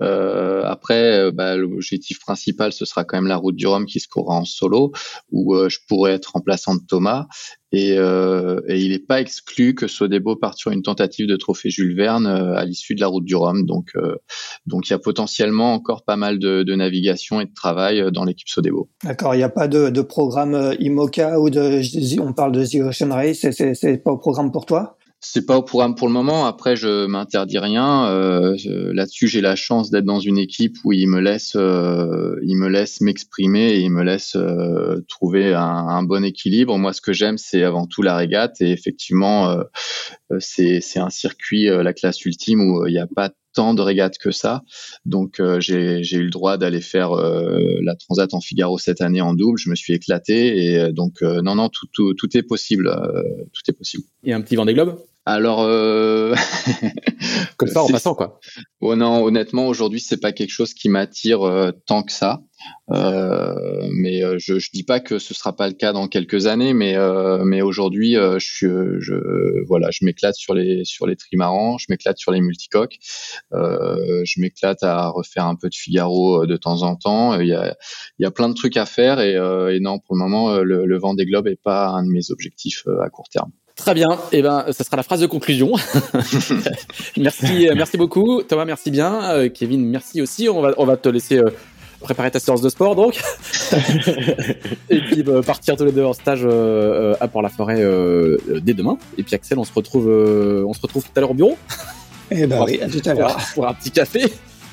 [0.00, 4.36] après, bah, l'objectif principal ce sera quand même la route du Rhum qui se courra
[4.36, 4.92] en solo,
[5.30, 7.26] où je pourrais être remplaçant de Thomas.
[7.72, 11.96] Et, et il n'est pas exclu que Sodebo parte sur une tentative de trophée Jules
[11.96, 13.66] Verne à l'issue de la route du Rhum.
[13.66, 13.92] Donc,
[14.66, 18.24] donc il y a potentiellement encore pas mal de, de navigation et de travail dans
[18.24, 18.88] l'équipe Sodebo.
[19.02, 21.80] D'accord, il n'y a pas de de, programme euh, IMOCA ou de,
[22.20, 24.96] on parle de The Ocean Race, c'est pas au programme pour toi?
[25.20, 26.44] C'est pas au programme pour le moment.
[26.44, 28.08] Après, je m'interdis rien.
[28.08, 28.56] Euh,
[28.92, 32.68] là-dessus, j'ai la chance d'être dans une équipe où il me laisse, euh, il me
[32.68, 34.36] laisse m'exprimer et il me laisse
[35.08, 36.76] trouver un, bon équilibre.
[36.76, 39.56] Moi, ce que j'aime, c'est avant tout la régate et effectivement,
[40.40, 44.30] c'est un circuit, la classe ultime où il n'y a pas tant de régates que
[44.30, 44.62] ça.
[45.06, 49.20] Donc euh, j'ai eu le droit d'aller faire euh, la Transat en Figaro cette année
[49.20, 49.58] en double.
[49.58, 52.94] Je me suis éclaté et euh, donc non non tout, est possible,
[53.52, 54.04] tout est possible.
[54.24, 54.98] Et un petit Vendée Globe?
[55.26, 55.60] Alors,
[57.56, 58.40] comme ça en passant quoi.
[58.80, 62.42] Oh non, honnêtement, aujourd'hui, c'est pas quelque chose qui m'attire tant que ça.
[62.90, 66.46] Euh, mais euh, je, je dis pas que ce sera pas le cas dans quelques
[66.46, 71.78] années, mais euh, mais aujourd'hui, je, je voilà, je m'éclate sur les sur les trimarans,
[71.78, 72.98] je m'éclate sur les multicoques,
[73.52, 77.40] je m'éclate à refaire un peu de Figaro de temps en temps.
[77.40, 77.76] Il y a
[78.18, 80.86] il y a plein de trucs à faire et, et non, pour le moment, le,
[80.86, 83.50] le vent des globes est pas un de mes objectifs à court terme.
[83.76, 84.12] Très bien.
[84.32, 85.72] Et eh ben, ça sera la phrase de conclusion.
[87.16, 88.42] merci, merci beaucoup.
[88.42, 89.48] Thomas, merci bien.
[89.48, 90.48] Kevin, merci aussi.
[90.48, 91.40] On va, on va te laisser
[92.04, 93.20] préparer ta séance de sport donc.
[94.90, 98.74] et puis bah, partir tous les deux en stage euh, euh, à Port-la-Forêt euh, dès
[98.74, 98.96] demain.
[99.18, 101.58] Et puis Axel, on se retrouve, on se retrouve tout à l'heure au bureau.
[102.30, 103.36] Eh ben oui, à tout à l'heure.
[103.54, 104.24] Pour un petit café.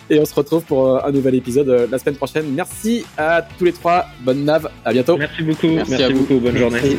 [0.10, 2.46] Et on se retrouve pour un nouvel épisode la semaine prochaine.
[2.50, 4.06] Merci à tous les trois.
[4.22, 4.70] Bonne nave.
[4.84, 5.18] À bientôt.
[5.18, 5.68] Merci beaucoup.
[5.68, 6.40] Merci, à beaucoup.
[6.40, 6.98] Bonne journée.